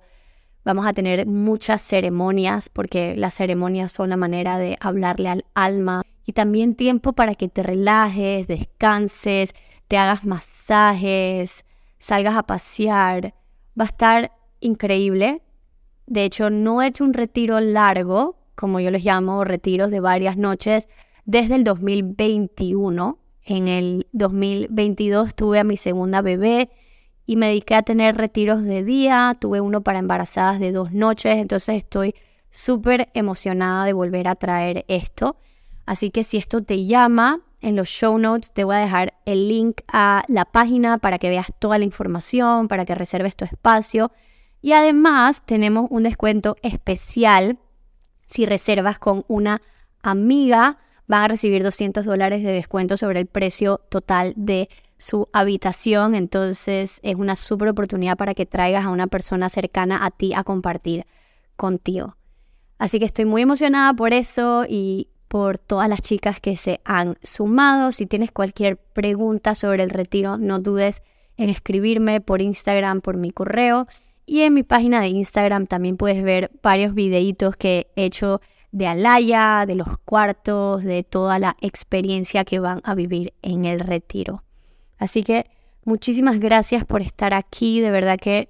Vamos 0.63 0.85
a 0.85 0.91
tener 0.91 1.25
muchas 1.25 1.81
ceremonias 1.81 2.67
porque 2.67 3.15
las 3.15 3.35
ceremonias 3.35 3.91
son 3.91 4.09
la 4.09 4.17
manera 4.17 4.57
de 4.57 4.77
hablarle 4.81 5.29
al 5.29 5.45
alma 5.55 6.03
y 6.25 6.33
también 6.33 6.75
tiempo 6.75 7.13
para 7.13 7.35
que 7.35 7.47
te 7.47 7.63
relajes, 7.63 8.47
descanses, 8.47 9.53
te 9.87 9.97
hagas 9.97 10.25
masajes, 10.25 11.63
salgas 11.97 12.35
a 12.35 12.43
pasear. 12.43 13.33
Va 13.79 13.83
a 13.83 13.87
estar 13.87 14.31
increíble. 14.59 15.41
De 16.05 16.23
hecho, 16.23 16.49
no 16.49 16.81
he 16.81 16.87
hecho 16.87 17.03
un 17.03 17.13
retiro 17.13 17.59
largo, 17.59 18.37
como 18.55 18.79
yo 18.79 18.91
les 18.91 19.03
llamo, 19.03 19.43
retiros 19.43 19.91
de 19.91 19.99
varias 19.99 20.37
noches, 20.37 20.89
desde 21.25 21.55
el 21.55 21.63
2021. 21.63 23.19
En 23.43 23.67
el 23.67 24.07
2022 24.11 25.35
tuve 25.35 25.59
a 25.59 25.63
mi 25.63 25.77
segunda 25.77 26.21
bebé 26.21 26.69
y 27.25 27.35
me 27.35 27.47
dediqué 27.47 27.75
a 27.75 27.83
tener 27.83 28.15
retiros 28.15 28.63
de 28.63 28.83
día, 28.83 29.33
tuve 29.39 29.61
uno 29.61 29.81
para 29.81 29.99
embarazadas 29.99 30.59
de 30.59 30.71
dos 30.71 30.93
noches, 30.93 31.37
entonces 31.37 31.75
estoy 31.75 32.15
súper 32.49 33.09
emocionada 33.13 33.85
de 33.85 33.93
volver 33.93 34.27
a 34.27 34.35
traer 34.35 34.85
esto. 34.87 35.37
Así 35.85 36.09
que 36.09 36.23
si 36.23 36.37
esto 36.37 36.63
te 36.63 36.85
llama, 36.85 37.41
en 37.61 37.75
los 37.75 37.89
show 37.89 38.17
notes 38.17 38.51
te 38.51 38.63
voy 38.63 38.75
a 38.75 38.79
dejar 38.79 39.13
el 39.25 39.47
link 39.47 39.81
a 39.87 40.23
la 40.27 40.45
página 40.45 40.97
para 40.97 41.17
que 41.17 41.29
veas 41.29 41.51
toda 41.59 41.77
la 41.77 41.85
información, 41.85 42.67
para 42.67 42.85
que 42.85 42.95
reserves 42.95 43.35
tu 43.35 43.45
espacio. 43.45 44.11
Y 44.61 44.73
además 44.73 45.43
tenemos 45.45 45.87
un 45.89 46.03
descuento 46.03 46.55
especial 46.61 47.59
Si 48.29 48.45
reservas 48.45 48.99
con 48.99 49.23
una 49.29 49.61
amiga, 50.03 50.79
van 51.07 51.23
a 51.23 51.27
recibir 51.29 51.63
200 51.63 52.05
dólares 52.05 52.43
de 52.43 52.51
descuento 52.51 52.97
sobre 52.97 53.21
el 53.21 53.25
precio 53.27 53.77
total 53.89 54.33
de 54.35 54.67
su 54.97 55.29
habitación. 55.31 56.13
Entonces 56.13 56.99
es 57.03 57.15
una 57.15 57.37
súper 57.37 57.69
oportunidad 57.69 58.17
para 58.17 58.33
que 58.33 58.45
traigas 58.45 58.85
a 58.85 58.89
una 58.89 59.07
persona 59.07 59.47
cercana 59.47 60.03
a 60.03 60.11
ti 60.11 60.33
a 60.33 60.43
compartir 60.43 61.05
contigo. 61.55 62.17
Así 62.79 62.99
que 62.99 63.05
estoy 63.05 63.25
muy 63.25 63.41
emocionada 63.41 63.93
por 63.93 64.13
eso 64.13 64.65
y 64.67 65.07
por 65.27 65.57
todas 65.57 65.89
las 65.89 66.01
chicas 66.01 66.39
que 66.39 66.55
se 66.55 66.79
han 66.85 67.17
sumado. 67.23 67.91
Si 67.91 68.05
tienes 68.05 68.31
cualquier 68.31 68.77
pregunta 68.77 69.55
sobre 69.55 69.83
el 69.83 69.89
retiro, 69.89 70.37
no 70.37 70.59
dudes 70.59 71.03
en 71.37 71.49
escribirme 71.49 72.21
por 72.21 72.41
Instagram, 72.41 73.01
por 73.01 73.17
mi 73.17 73.31
correo. 73.31 73.87
Y 74.25 74.41
en 74.41 74.53
mi 74.53 74.63
página 74.63 74.99
de 75.01 75.07
Instagram 75.07 75.67
también 75.67 75.97
puedes 75.97 76.23
ver 76.23 76.51
varios 76.61 76.93
videitos 76.93 77.55
que 77.55 77.87
he 77.95 78.05
hecho 78.05 78.41
de 78.71 78.87
Alaya, 78.87 79.65
de 79.65 79.75
los 79.75 79.97
cuartos, 79.99 80.83
de 80.83 81.03
toda 81.03 81.39
la 81.39 81.55
experiencia 81.61 82.43
que 82.43 82.59
van 82.59 82.81
a 82.83 82.95
vivir 82.95 83.33
en 83.41 83.65
el 83.65 83.79
retiro. 83.79 84.43
Así 84.97 85.23
que 85.23 85.49
muchísimas 85.85 86.39
gracias 86.39 86.83
por 86.83 87.01
estar 87.01 87.33
aquí, 87.33 87.79
de 87.79 87.91
verdad 87.91 88.17
que 88.19 88.49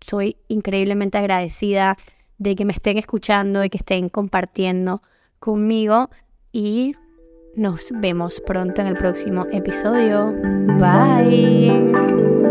soy 0.00 0.36
increíblemente 0.48 1.18
agradecida 1.18 1.96
de 2.38 2.56
que 2.56 2.64
me 2.64 2.72
estén 2.72 2.98
escuchando, 2.98 3.60
de 3.60 3.70
que 3.70 3.78
estén 3.78 4.08
compartiendo 4.08 5.02
conmigo 5.42 6.08
y 6.52 6.94
nos 7.56 7.92
vemos 8.00 8.40
pronto 8.46 8.80
en 8.80 8.86
el 8.86 8.96
próximo 8.96 9.46
episodio. 9.52 10.32
Bye. 10.78 12.41